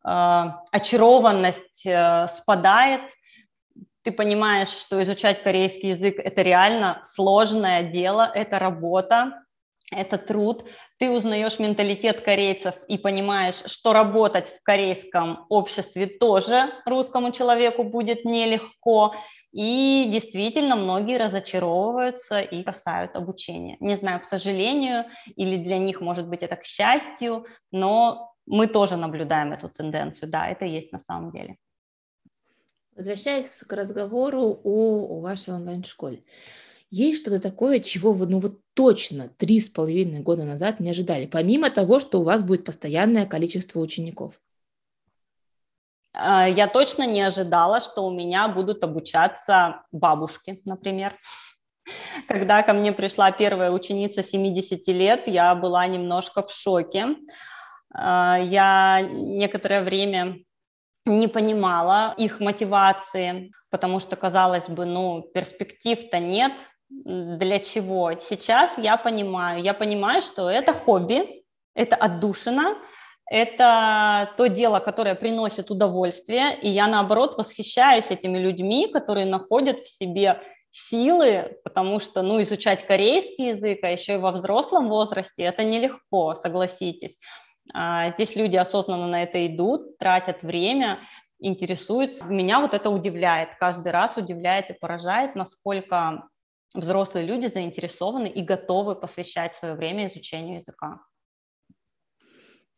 э, 0.02 0.44
очарованность 0.72 1.84
э, 1.84 2.26
спадает, 2.28 3.02
ты 4.02 4.12
понимаешь, 4.12 4.68
что 4.68 5.02
изучать 5.02 5.42
корейский 5.42 5.90
язык– 5.90 6.14
это 6.24 6.40
реально 6.40 7.02
сложное 7.04 7.82
дело, 7.82 8.32
это 8.34 8.58
работа, 8.58 9.44
это 9.94 10.18
труд, 10.18 10.64
ты 10.98 11.10
узнаешь 11.10 11.58
менталитет 11.58 12.20
корейцев 12.20 12.74
и 12.88 12.98
понимаешь, 12.98 13.62
что 13.66 13.92
работать 13.92 14.48
в 14.48 14.62
корейском 14.62 15.46
обществе 15.48 16.06
тоже 16.06 16.70
русскому 16.86 17.32
человеку 17.32 17.84
будет 17.84 18.24
нелегко. 18.24 19.14
И 19.52 20.08
действительно 20.12 20.76
многие 20.76 21.16
разочаровываются 21.16 22.40
и 22.40 22.62
бросают 22.62 23.14
обучение. 23.16 23.76
Не 23.80 23.94
знаю, 23.94 24.20
к 24.20 24.24
сожалению, 24.24 25.04
или 25.36 25.56
для 25.56 25.78
них, 25.78 26.00
может 26.00 26.26
быть, 26.26 26.42
это 26.42 26.56
к 26.56 26.64
счастью, 26.64 27.46
но 27.70 28.34
мы 28.46 28.66
тоже 28.66 28.96
наблюдаем 28.96 29.52
эту 29.52 29.68
тенденцию. 29.68 30.30
Да, 30.30 30.48
это 30.48 30.64
есть 30.64 30.92
на 30.92 30.98
самом 30.98 31.30
деле. 31.30 31.56
Возвращаясь 32.96 33.60
к 33.60 33.72
разговору 33.72 34.60
о, 34.62 35.16
о 35.16 35.20
вашей 35.20 35.54
онлайн-школе. 35.54 36.22
Есть 36.90 37.22
что-то 37.22 37.40
такое, 37.40 37.80
чего 37.80 38.12
вы, 38.12 38.26
ну 38.26 38.38
вот 38.38 38.60
точно 38.74 39.28
три 39.28 39.60
с 39.60 39.68
половиной 39.68 40.20
года 40.20 40.44
назад 40.44 40.80
не 40.80 40.90
ожидали, 40.90 41.26
помимо 41.26 41.70
того, 41.70 41.98
что 41.98 42.20
у 42.20 42.24
вас 42.24 42.42
будет 42.42 42.64
постоянное 42.64 43.26
количество 43.26 43.80
учеников? 43.80 44.40
А, 46.12 46.48
я 46.48 46.68
точно 46.68 47.06
не 47.06 47.22
ожидала, 47.22 47.80
что 47.80 48.06
у 48.06 48.10
меня 48.10 48.48
будут 48.48 48.84
обучаться 48.84 49.82
бабушки, 49.90 50.60
например. 50.64 51.14
Когда 52.28 52.62
ко 52.62 52.72
мне 52.72 52.92
пришла 52.92 53.30
первая 53.32 53.70
ученица 53.70 54.22
70 54.22 54.86
лет, 54.88 55.26
я 55.26 55.54
была 55.54 55.86
немножко 55.86 56.42
в 56.42 56.50
шоке. 56.50 57.16
А, 57.92 58.38
я 58.40 59.00
некоторое 59.02 59.82
время 59.82 60.38
не 61.04 61.28
понимала 61.28 62.14
их 62.16 62.40
мотивации, 62.40 63.52
потому 63.70 64.00
что, 64.00 64.16
казалось 64.16 64.68
бы, 64.68 64.86
ну, 64.86 65.22
перспектив-то 65.34 66.18
нет, 66.18 66.52
для 67.04 67.58
чего. 67.58 68.12
Сейчас 68.14 68.78
я 68.78 68.96
понимаю, 68.96 69.62
я 69.62 69.74
понимаю, 69.74 70.22
что 70.22 70.48
это 70.48 70.72
хобби, 70.72 71.44
это 71.74 71.96
отдушина, 71.96 72.76
это 73.30 74.30
то 74.36 74.46
дело, 74.46 74.78
которое 74.80 75.14
приносит 75.14 75.70
удовольствие, 75.70 76.58
и 76.60 76.68
я, 76.68 76.86
наоборот, 76.86 77.36
восхищаюсь 77.36 78.10
этими 78.10 78.38
людьми, 78.38 78.86
которые 78.86 79.26
находят 79.26 79.80
в 79.80 79.88
себе 79.88 80.40
силы, 80.70 81.56
потому 81.64 82.00
что, 82.00 82.22
ну, 82.22 82.40
изучать 82.42 82.86
корейский 82.86 83.50
язык, 83.50 83.78
а 83.82 83.90
еще 83.90 84.14
и 84.14 84.18
во 84.18 84.32
взрослом 84.32 84.88
возрасте, 84.88 85.44
это 85.44 85.64
нелегко, 85.64 86.34
согласитесь. 86.34 87.18
А 87.72 88.10
здесь 88.10 88.36
люди 88.36 88.56
осознанно 88.56 89.06
на 89.06 89.22
это 89.22 89.46
идут, 89.46 89.98
тратят 89.98 90.42
время, 90.42 90.98
интересуются. 91.38 92.24
Меня 92.24 92.60
вот 92.60 92.74
это 92.74 92.90
удивляет, 92.90 93.54
каждый 93.54 93.92
раз 93.92 94.16
удивляет 94.16 94.70
и 94.70 94.74
поражает, 94.74 95.34
насколько 95.34 96.28
взрослые 96.74 97.26
люди 97.26 97.46
заинтересованы 97.46 98.26
и 98.26 98.42
готовы 98.42 98.94
посвящать 98.94 99.54
свое 99.54 99.74
время 99.74 100.06
изучению 100.06 100.56
языка. 100.56 101.00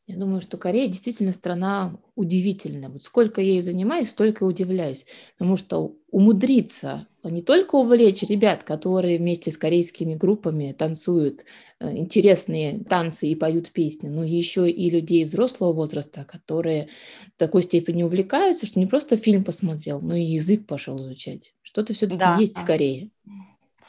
Я 0.07 0.17
думаю, 0.17 0.41
что 0.41 0.57
Корея 0.57 0.87
действительно 0.87 1.33
страна 1.33 1.99
удивительная. 2.15 2.89
Вот 2.89 3.03
сколько 3.03 3.41
ее 3.41 3.61
занимаюсь, 3.61 4.11
столько 4.11 4.45
удивляюсь. 4.45 5.05
Потому 5.37 5.57
что 5.57 5.97
умудриться 6.13 7.09
не 7.25 7.43
только 7.43 7.75
увлечь 7.75 8.23
ребят, 8.23 8.63
которые 8.63 9.19
вместе 9.19 9.51
с 9.51 9.59
корейскими 9.59 10.15
группами 10.15 10.73
танцуют 10.79 11.45
э, 11.81 11.97
интересные 11.97 12.85
танцы 12.85 13.27
и 13.27 13.35
поют 13.35 13.71
песни, 13.73 14.09
но 14.09 14.23
еще 14.23 14.71
и 14.71 14.91
людей 14.91 15.25
взрослого 15.25 15.73
возраста, 15.73 16.25
которые 16.25 16.89
в 17.35 17.39
такой 17.39 17.65
степени 17.65 18.05
увлекаются, 18.05 18.67
что 18.67 18.79
не 18.79 18.87
просто 18.87 19.17
фильм 19.17 19.43
посмотрел, 19.43 20.01
но 20.01 20.15
и 20.15 20.23
язык 20.23 20.67
пошел 20.67 21.01
изучать. 21.01 21.55
Что-то 21.63 21.95
все-таки 21.95 22.21
да. 22.21 22.37
есть 22.39 22.57
в 22.57 22.65
Корее. 22.65 23.11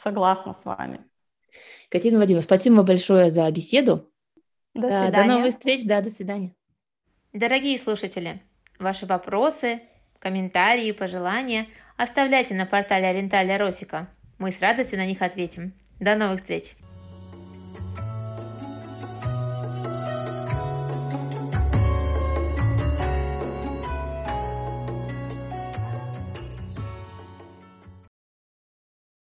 Согласна 0.02 0.54
с 0.54 0.64
вами. 0.64 1.00
Катина 1.88 2.18
Вадимовна, 2.18 2.42
спасибо 2.42 2.82
большое 2.82 3.30
за 3.30 3.50
беседу. 3.50 4.10
До 4.74 4.88
свидания. 4.88 5.12
До 5.12 5.24
новых 5.24 5.54
встреч, 5.54 5.84
да, 5.84 6.00
до 6.00 6.10
свидания. 6.10 6.54
Дорогие 7.32 7.78
слушатели, 7.78 8.42
ваши 8.78 9.06
вопросы, 9.06 9.82
комментарии, 10.18 10.92
пожелания 10.92 11.66
оставляйте 11.96 12.54
на 12.54 12.64
портале 12.64 13.08
Оренталя 13.08 13.58
Росика. 13.58 14.08
Мы 14.38 14.52
с 14.52 14.60
радостью 14.60 14.98
на 14.98 15.06
них 15.06 15.20
ответим. 15.20 15.74
До 15.98 16.14
новых 16.14 16.40
встреч! 16.40 16.76